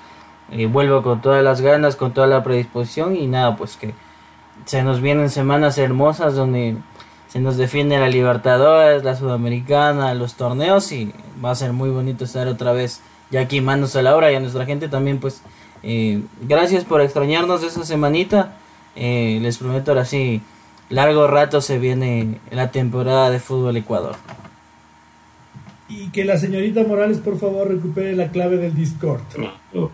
[0.51, 3.93] Eh, vuelvo con todas las ganas, con toda la predisposición y nada, pues que
[4.65, 6.77] se nos vienen semanas hermosas donde
[7.27, 11.11] se nos defiende la Libertadores, la Sudamericana, los torneos y
[11.43, 14.35] va a ser muy bonito estar otra vez ya aquí manos a la obra y
[14.35, 15.41] a nuestra gente también pues
[15.83, 18.55] eh, gracias por extrañarnos esa semanita.
[18.95, 20.41] Eh, les prometo ahora sí,
[20.89, 24.15] largo rato se viene la temporada de fútbol Ecuador.
[25.89, 29.21] Y que la señorita Morales, por favor, recupere la clave del Discord.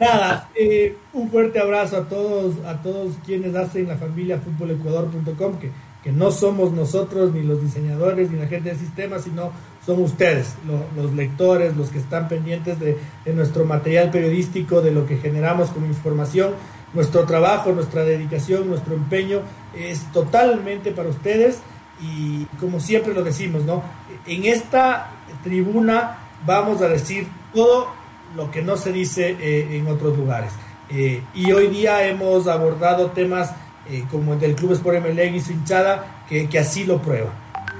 [0.00, 5.70] Nada, eh, un fuerte abrazo a todos, a todos quienes hacen la familia futbolecuador.com, que,
[6.02, 9.52] que no somos nosotros, ni los diseñadores, ni la gente de sistemas, sino
[9.84, 10.54] son ustedes,
[10.96, 15.70] los lectores, los que están pendientes de, de nuestro material periodístico, de lo que generamos
[15.70, 16.52] como información.
[16.92, 19.42] Nuestro trabajo, nuestra dedicación, nuestro empeño
[19.76, 21.60] es totalmente para ustedes
[22.02, 23.82] y como siempre lo decimos, ¿no?
[24.26, 25.10] En esta
[25.44, 27.88] tribuna vamos a decir todo
[28.34, 30.52] lo que no se dice eh, en otros lugares.
[30.88, 33.52] Eh, y hoy día hemos abordado temas
[33.88, 37.30] eh, como el del Club Sport MLE y su hinchada, que, que, así lo prueba.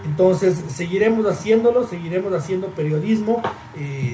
[0.05, 3.43] Entonces, seguiremos haciéndolo, seguiremos haciendo periodismo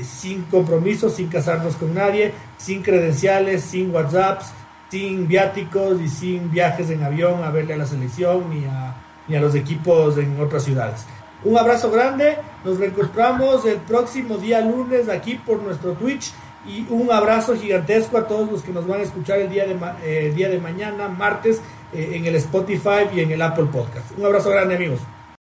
[0.02, 4.46] sin compromisos, sin casarnos con nadie, sin credenciales, sin WhatsApps,
[4.90, 8.94] sin viáticos y sin viajes en avión a verle a la selección ni a
[9.28, 11.04] ni a los equipos en otras ciudades.
[11.44, 16.32] Un abrazo grande, nos reencontramos el próximo día lunes aquí por nuestro Twitch
[16.66, 19.76] y un abrazo gigantesco a todos los que nos van a escuchar el día de,
[20.02, 21.60] eh, día de mañana, martes,
[21.92, 24.18] eh, en el Spotify y en el Apple Podcast.
[24.18, 25.00] Un abrazo grande amigos.